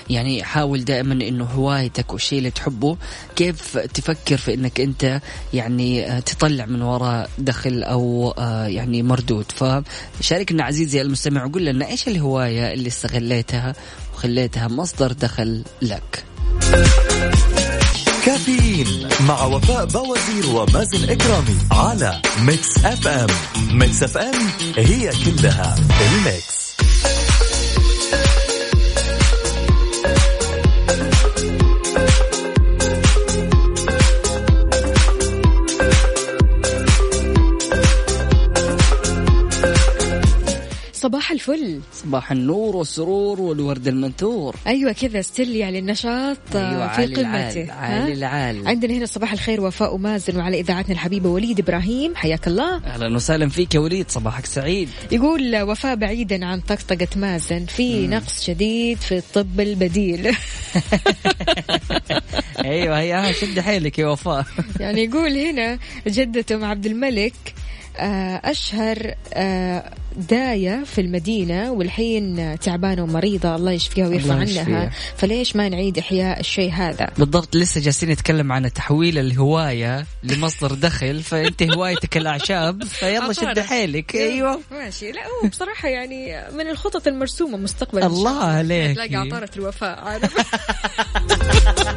يعني 0.09 0.43
حاول 0.43 0.85
دائما 0.85 1.13
إنه 1.13 1.45
هوايتك 1.45 2.13
والشيء 2.13 2.37
اللي 2.37 2.51
تحبه 2.51 2.97
كيف 3.35 3.77
تفكر 3.77 4.37
في 4.37 4.53
إنك 4.53 4.79
أنت 4.79 5.21
يعني 5.53 6.11
آه، 6.11 6.19
تطلع 6.19 6.65
من 6.65 6.81
وراء 6.81 7.29
دخل 7.37 7.83
أو 7.83 8.33
آه، 8.37 8.67
يعني 8.67 9.03
مردود؟ 9.03 9.45
فشاركنا 9.51 10.63
عزيزي 10.63 11.01
المستمع 11.01 11.45
وقول 11.45 11.65
لنا 11.65 11.87
إيش 11.87 12.07
الهواية 12.07 12.73
اللي 12.73 12.87
استغليتها 12.87 13.75
وخليتها 14.13 14.67
مصدر 14.67 15.11
دخل 15.11 15.63
لك؟ 15.81 16.23
كافيين 18.25 19.07
مع 19.27 19.45
وفاء 19.45 19.85
بوازير 19.85 20.55
ومازن 20.55 21.09
إكرامي 21.09 21.57
على 21.71 22.21
Mix 22.41 22.85
FM. 22.85 23.27
Mix 23.71 24.03
FM 24.03 24.35
هي 24.77 25.11
كلها 25.25 25.75
ال 26.01 26.13
mix. 26.13 26.58
صباح 41.09 41.31
الفل. 41.31 41.79
صباح 41.93 42.31
النور 42.31 42.75
والسرور 42.75 43.41
والورد 43.41 43.87
المنثور. 43.87 44.55
أيوه 44.67 44.91
كذا 44.91 45.21
style 45.21 45.55
يعني 45.55 45.79
النشاط 45.79 46.37
آه، 46.55 46.69
أيوة، 46.69 46.95
في 46.95 47.05
قمته. 47.13 47.71
عالي؟ 47.71 48.13
العال. 48.13 48.67
عندنا 48.67 48.93
هنا 48.93 49.05
صباح 49.05 49.31
الخير 49.31 49.61
وفاء 49.61 49.95
ومازن 49.95 50.37
وعلى 50.37 50.59
إذاعتنا 50.59 50.93
الحبيبة 50.93 51.29
وليد 51.29 51.59
إبراهيم. 51.59 52.15
حياك 52.15 52.47
الله. 52.47 52.77
أهلا 52.77 53.15
وسهلا 53.15 53.49
فيك 53.49 53.75
يا 53.75 53.79
وليد 53.79 54.11
صباحك 54.11 54.45
سعيد. 54.45 54.89
يقول 55.11 55.61
وفاء 55.61 55.95
بعيدا 55.95 56.45
عن 56.45 56.59
طقطقة 56.59 57.07
مازن 57.15 57.65
في 57.65 58.07
نقص 58.07 58.43
شديد 58.43 58.97
في 58.97 59.17
الطب 59.17 59.59
البديل. 59.59 60.27
أيوه 62.65 62.99
هي 62.99 63.33
شد 63.33 63.59
حيلك 63.59 63.99
يا 63.99 64.07
وفاء. 64.07 64.45
يعني 64.79 65.03
يقول 65.03 65.37
هنا 65.37 65.79
أم 66.51 66.65
عبد 66.65 66.85
الملك 66.85 67.33
آه، 67.97 68.41
أشهر 68.43 69.13
آه، 69.33 69.91
داية 70.17 70.83
في 70.83 71.01
المدينة 71.01 71.71
والحين 71.71 72.59
تعبانة 72.59 73.03
ومريضة. 73.03 73.55
الله 73.55 73.71
يشفيها 73.71 74.07
ويرفع. 74.07 74.33
عنها. 74.33 74.91
فليش 75.17 75.55
ما 75.55 75.69
نعيد 75.69 75.97
إحياء 75.97 76.39
الشيء 76.39 76.71
هذا؟ 76.71 77.09
بالضبط 77.17 77.55
لسه 77.55 77.81
جالسين 77.81 78.09
نتكلم 78.09 78.51
عن 78.51 78.73
تحويل 78.73 79.17
الهواية 79.17 80.05
لمصدر 80.23 80.73
دخل. 80.73 81.19
فأنت 81.23 81.63
هوايتك 81.63 82.17
الأعشاب 82.17 82.83
فيلا 82.83 83.33
شد. 83.33 83.59
حيلك. 83.59 84.15
أيوه. 84.15 84.59
ماشي. 84.71 85.11
لا 85.11 85.21
هو 85.21 85.47
بصراحة 85.49 85.89
يعني 85.89 86.43
من 86.53 86.69
الخطط 86.69 87.07
المرسومة 87.07 87.57
مستقبلا 87.57 88.05
الله 88.05 88.43
عليك. 88.43 88.93
تلاقي 88.93 89.15
عطارة 89.15 89.49
الوفاء. 89.57 89.99
عارف 89.99 90.33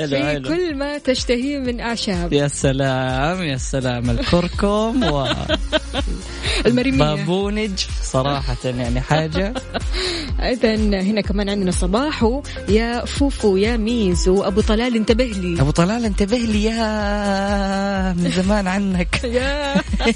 حلو 0.00 0.08
في 0.18 0.24
حلو. 0.24 0.48
كل 0.48 0.74
ما 0.74 0.98
تشتهيه 0.98 1.58
من 1.58 1.80
أعشاب. 1.80 2.32
يا 2.32 2.48
سلام 2.48 3.42
يا 3.42 3.56
سلام 3.56 4.10
الكركم 4.10 5.04
المريمية. 6.66 7.12
وبابونج 7.12 7.80
صراحة 8.02 8.56
يعني 8.64 9.00
حاجة. 9.00 9.54
إذا 10.40 10.74
هنا 11.00 11.20
كمان 11.20 11.48
عندنا 11.48 11.70
صباحو 11.70 12.42
يا 12.68 13.04
فوفو 13.04 13.56
يا 13.56 13.76
ميزو 13.76 14.42
أبو 14.42 14.60
طلال 14.60 14.96
انتبه 14.96 15.24
لي. 15.24 15.60
أبو 15.60 15.70
طلال 15.70 16.04
انتبه 16.04 16.36
لي 16.38 16.64
يا 16.64 18.12
من 18.12 18.30
زمان 18.30 18.66
عنك. 18.66 19.24
يا. 19.24 19.74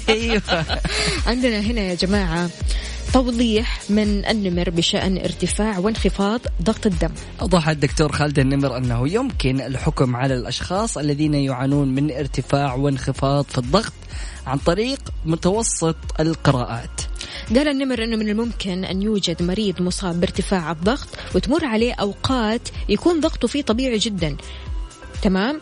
أيوه. 0.09 0.41
عندنا 1.27 1.59
هنا 1.59 1.81
يا 1.81 1.95
جماعة. 1.95 2.49
توضيح 3.13 3.79
من 3.89 4.25
النمر 4.25 4.69
بشأن 4.69 5.17
ارتفاع 5.17 5.79
وانخفاض 5.79 6.41
ضغط 6.63 6.85
الدم. 6.85 7.09
أوضح 7.41 7.69
الدكتور 7.69 8.11
خالد 8.11 8.39
النمر 8.39 8.77
أنه 8.77 9.09
يمكن 9.09 9.61
الحكم 9.61 10.15
على 10.15 10.33
الأشخاص 10.35 10.97
الذين 10.97 11.33
يعانون 11.33 11.87
من 11.87 12.11
ارتفاع 12.11 12.73
وانخفاض 12.73 13.45
في 13.45 13.57
الضغط 13.57 13.93
عن 14.47 14.57
طريق 14.57 14.99
متوسط 15.25 15.95
القراءات. 16.19 17.01
قال 17.55 17.67
النمر 17.67 18.03
أنه 18.03 18.17
من 18.17 18.29
الممكن 18.29 18.85
أن 18.85 19.01
يوجد 19.01 19.43
مريض 19.43 19.81
مصاب 19.81 20.19
بارتفاع 20.19 20.71
الضغط 20.71 21.07
وتمر 21.35 21.65
عليه 21.65 21.93
أوقات 21.93 22.69
يكون 22.89 23.19
ضغطه 23.19 23.47
فيه 23.47 23.61
طبيعي 23.61 23.97
جدا. 23.97 24.37
تمام؟ 25.25 25.59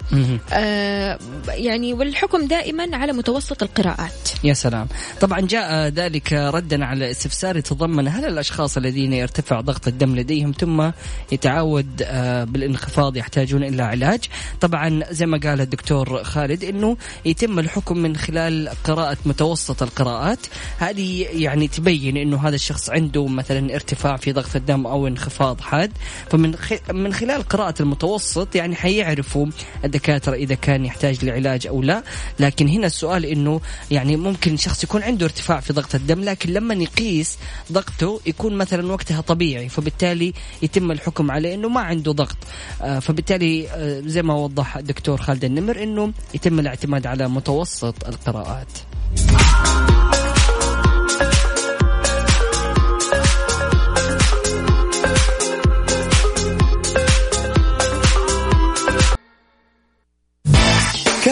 آه 0.53 1.19
يعني 1.47 1.93
والحكم 1.93 2.47
دائما 2.47 2.97
على 2.97 3.13
متوسط 3.13 3.63
القراءات. 3.63 4.29
يا 4.43 4.53
سلام. 4.53 4.87
طبعا 5.21 5.39
جاء 5.39 5.87
ذلك 5.87 6.33
ردا 6.33 6.85
على 6.85 7.11
استفسار 7.11 7.57
يتضمن 7.57 8.07
هل 8.07 8.25
الأشخاص 8.25 8.77
الذين 8.77 9.13
يرتفع 9.13 9.61
ضغط 9.61 9.87
الدم 9.87 10.15
لديهم 10.15 10.51
ثم 10.59 10.89
يتعود 11.31 12.01
آه، 12.05 12.43
بالانخفاض 12.43 13.17
يحتاجون 13.17 13.63
إلى 13.63 13.83
علاج؟ 13.83 14.19
طبعا 14.61 15.03
زي 15.11 15.25
ما 15.25 15.39
قال 15.43 15.61
الدكتور 15.61 16.23
خالد 16.23 16.63
أنه 16.63 16.97
يتم 17.25 17.59
الحكم 17.59 17.97
من 17.97 18.15
خلال 18.15 18.69
قراءة 18.83 19.17
متوسط 19.25 19.83
القراءات. 19.83 20.39
هذه 20.77 21.27
يعني 21.31 21.67
تبين 21.67 22.17
أنه 22.17 22.47
هذا 22.47 22.55
الشخص 22.55 22.89
عنده 22.89 23.27
مثلا 23.27 23.75
ارتفاع 23.75 24.17
في 24.17 24.31
ضغط 24.31 24.55
الدم 24.55 24.87
أو 24.87 25.07
انخفاض 25.07 25.61
حاد. 25.61 25.91
فمن 26.29 26.55
خ... 26.55 26.73
من 26.91 27.13
خلال 27.13 27.43
قراءة 27.43 27.81
المتوسط 27.81 28.55
يعني 28.55 28.75
حيعرفوا 28.75 29.52
الدكاترة 29.85 30.33
إذا 30.33 30.55
كان 30.55 30.85
يحتاج 30.85 31.25
لعلاج 31.25 31.67
أو 31.67 31.81
لا. 31.81 32.03
لكن 32.39 32.67
هنا 32.67 32.87
السؤال 32.87 33.25
أنه 33.25 33.61
يعني 33.91 34.17
ممكن 34.17 34.57
شخص 34.57 34.83
يكون 34.83 35.03
عنده 35.03 35.25
ارتفاع 35.25 35.59
في 35.59 35.73
ضغط 35.73 35.95
الدم 35.95 36.21
لكن 36.21 36.53
لما 36.53 36.73
يقيس 36.73 37.37
ضغطه 37.71 38.19
يكون 38.25 38.55
مثلا 38.55 38.91
وقتها 38.91 39.21
طبيعي 39.21 39.69
فبالتالي 39.69 40.33
يتم 40.61 40.91
الحكم 40.91 41.31
عليه 41.31 41.55
أنه 41.55 41.69
ما 41.69 41.81
عنده 41.81 42.11
ضغط. 42.11 42.37
آه، 42.81 42.99
فبالتالي 42.99 43.69
آه، 43.69 44.01
زي 44.05 44.21
ما 44.21 44.33
وضح 44.33 44.77
الدكتور 44.77 45.17
خالد 45.17 45.43
النمر 45.43 45.83
أنه 45.83 46.13
يتم 46.33 46.59
الاعتماد 46.59 47.07
على 47.07 47.27
متوسط 47.27 48.07
القراءات. 48.07 48.67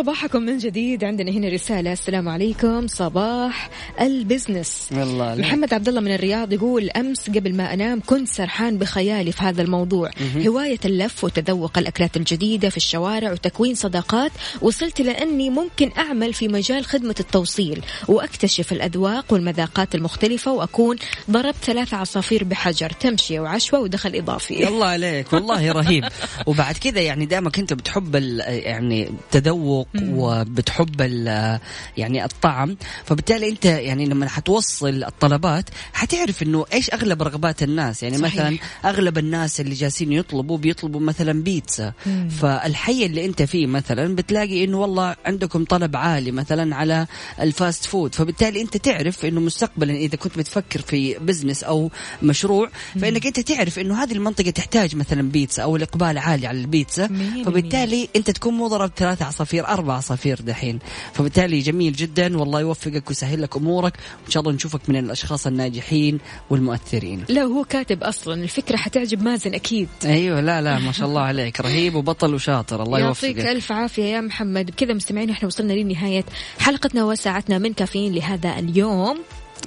صباحكم 0.00 0.42
من 0.42 0.58
جديد. 0.58 1.04
عندنا 1.04 1.30
هنا 1.30 1.48
رسالة. 1.48 1.92
السلام 1.92 2.28
عليكم. 2.28 2.86
صباح 2.86 3.70
البزنس. 4.00 4.88
والله 4.92 5.34
لا. 5.34 5.40
محمد 5.40 5.74
عبد 5.74 5.88
الله 5.88 6.00
من 6.00 6.14
الرياض 6.14 6.52
يقول 6.52 6.90
أمس 6.90 7.30
قبل 7.30 7.54
ما 7.54 7.74
أنام 7.74 8.00
كنت 8.06 8.28
سرحان 8.28 8.78
بخيالي 8.78 9.32
في 9.32 9.42
هذا 9.42 9.62
الموضوع. 9.62 10.10
هواية 10.46 10.78
اللف 10.84 11.24
وتذوق 11.24 11.78
الأكلات 11.78 12.16
الجديدة 12.16 12.68
في 12.68 12.76
الشوارع 12.76 13.32
وتكوين 13.32 13.74
صداقات 13.74 14.32
وصلت 14.62 15.00
لأني 15.00 15.50
ممكن 15.50 15.90
أعمل 15.98 16.32
في 16.32 16.48
مجال 16.48 16.84
خدمة 16.84 17.14
التوصيل 17.20 17.84
وأكتشف 18.08 18.72
الأذواق 18.72 19.24
والمذاقات 19.32 19.94
المختلفة 19.94 20.52
وأكون 20.52 20.96
ضربت 21.30 21.64
ثلاثة 21.64 21.96
عصافير 21.96 22.44
بحجر. 22.44 22.90
تمشيه 22.90 23.40
وعشوة 23.40 23.80
ودخل 23.80 24.16
إضافي. 24.16 24.68
الله 24.68 24.86
عليك 24.86 25.32
والله 25.32 25.72
رهيب. 25.72 26.04
وبعد 26.46 26.76
كذا 26.76 27.00
يعني 27.00 27.26
دامك 27.26 27.58
أنت 27.58 27.72
بتحب 27.72 28.14
يعني 28.14 29.08
التذوق 29.08 29.89
وبتحب 30.02 31.00
ال- 31.00 31.58
يعني 31.96 32.24
الطعم. 32.24 32.76
فبالتالي 33.04 33.48
أنت 33.48 33.64
يعني 33.64 34.06
لما 34.06 34.28
حتوصل 34.28 35.04
الطلبات 35.04 35.64
حتعرف 35.92 36.42
إنه 36.42 36.64
إيش 36.72 36.90
أغلب 36.90 37.22
رغبات 37.22 37.62
الناس. 37.62 38.02
يعني 38.02 38.18
صحيح. 38.18 38.34
مثلا 38.34 38.58
أغلب 38.84 39.18
الناس 39.18 39.60
اللي 39.60 39.74
جالسين 39.74 40.12
يطلبوا 40.12 40.58
بيطلبوا 40.58 41.00
مثلا 41.00 41.42
بيتزا. 41.42 41.92
فالحي 42.40 43.06
اللي 43.06 43.24
أنت 43.26 43.42
فيه 43.42 43.66
مثلا 43.66 44.14
بتلاقي 44.16 44.64
إنه 44.64 44.78
والله 44.80 45.16
عندكم 45.26 45.64
طلب 45.64 45.96
عالي 45.96 46.30
مثلا 46.32 46.76
على 46.76 47.06
ال 47.40 47.49
fast 47.49 47.84
food. 47.84 48.14
فبالتالي 48.14 48.60
أنت 48.60 48.76
تعرف 48.76 49.24
إنه 49.24 49.40
مستقبلا 49.40 49.94
إذا 49.94 50.16
كنت 50.16 50.38
بتفكر 50.38 50.80
في 50.80 51.18
business 51.18 51.62
أو 51.64 51.90
مشروع 52.22 52.70
فإنك 53.00 53.26
أنت 53.26 53.40
تعرف 53.40 53.78
إنه 53.78 54.02
هذه 54.02 54.12
المنطقة 54.12 54.50
تحتاج 54.50 54.96
مثلا 54.96 55.22
بيتزا 55.30 55.62
أو 55.62 55.76
الإقبال 55.76 56.18
عالي 56.18 56.46
على 56.46 56.60
البيتزا. 56.60 57.06
فبالتالي 57.46 58.08
أنت 58.16 58.30
تكون 58.30 58.54
مو 58.54 58.68
ضرب 58.68 58.90
ثلاثة 58.96 59.24
عصافير 59.24 59.64
أربع 59.80 59.94
عصافير 59.94 60.40
دحين. 60.40 60.78
فبالتالي 61.12 61.58
جميل 61.60 61.92
جدا. 61.92 62.38
والله 62.38 62.60
يوفقك 62.60 63.08
ويسهل 63.08 63.42
لك 63.42 63.56
أمورك. 63.56 63.92
وان 64.22 64.30
شاء 64.30 64.40
الله 64.42 64.52
نشوفك 64.52 64.80
من 64.88 64.96
الأشخاص 64.96 65.46
الناجحين 65.46 66.18
والمؤثرين. 66.50 67.24
لا 67.28 67.42
هو 67.42 67.64
كاتب 67.64 68.02
أصلا. 68.02 68.34
الفكرة 68.34 68.76
حتعجب 68.76 69.22
مازن 69.22 69.54
أكيد. 69.54 69.88
أيوه 70.04 70.40
لا 70.40 70.62
لا 70.62 70.78
ما 70.78 70.92
شاء 70.92 71.08
الله 71.08 71.20
عليك. 71.20 71.60
رهيب 71.60 71.94
وبطل 71.94 72.34
وشاطر. 72.34 72.82
الله 72.82 72.98
يعطيك 72.98 73.36
يوفقك. 73.36 73.46
ألف 73.46 73.72
عافية 73.72 74.04
يا 74.04 74.20
محمد. 74.20 74.66
بكذا 74.66 74.94
مستمعين 74.94 75.30
إحنا 75.30 75.46
وصلنا 75.46 75.72
لنهاية 75.72 76.24
حلقتنا 76.58 77.04
وساعتنا 77.04 77.58
من 77.58 77.72
كافيين 77.72 78.12
لهذا 78.12 78.58
اليوم. 78.58 79.18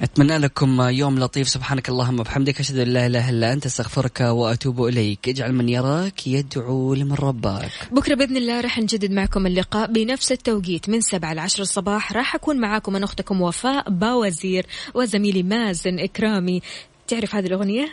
أتمنى 0.02 0.38
لكم 0.38 0.80
يوم 0.80 1.18
لطيف. 1.18 1.48
سبحانك 1.48 1.88
اللهم 1.88 2.20
وبحمدك 2.20 2.60
أشهد 2.60 2.78
أن 2.78 2.88
لا 2.88 3.06
إله 3.06 3.30
إلا 3.30 3.52
أنت 3.52 3.66
أستغفرك 3.66 4.20
وأتوب 4.20 4.84
إليك. 4.84 5.28
اجعل 5.28 5.52
من 5.52 5.68
يراك 5.68 6.26
يدعو 6.26 6.94
لمن 6.94 7.14
رباك. 7.14 7.70
بكرة 7.92 8.14
بإذن 8.14 8.36
الله 8.36 8.60
راح 8.60 8.78
نجدد 8.78 9.10
معكم 9.10 9.46
اللقاء 9.46 9.92
بنفس 9.92 10.32
التوقيت. 10.32 10.88
من 10.88 11.00
سبعة 11.00 11.32
لعشر 11.32 11.62
الصباح 11.62 12.12
راح 12.12 12.34
أكون 12.34 12.60
معاكم 12.60 12.96
أنا 12.96 13.04
أختكم 13.04 13.42
وفاء 13.42 13.90
باوزير 13.90 14.66
وزميلي 14.94 15.42
مازن 15.42 15.98
إكرامي. 15.98 16.62
تعرف 17.08 17.34
هذه 17.34 17.46
الأغنية؟ 17.46 17.88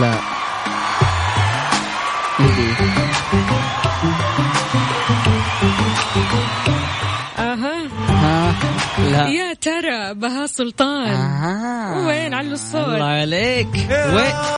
لا. 0.00 0.20
أها 9.08 9.24
ها 9.24 9.28
لا 9.28 9.28
يا 9.28 9.54
ترى 9.54 10.14
بها 10.14 10.46
سلطان. 10.46 11.08
آه. 11.08 12.06
وين 12.06 12.34
على 12.34 12.52
الصوت؟ 12.52 12.84
الله 12.84 13.04
عليك. 13.04 13.68
وين؟ 13.90 14.38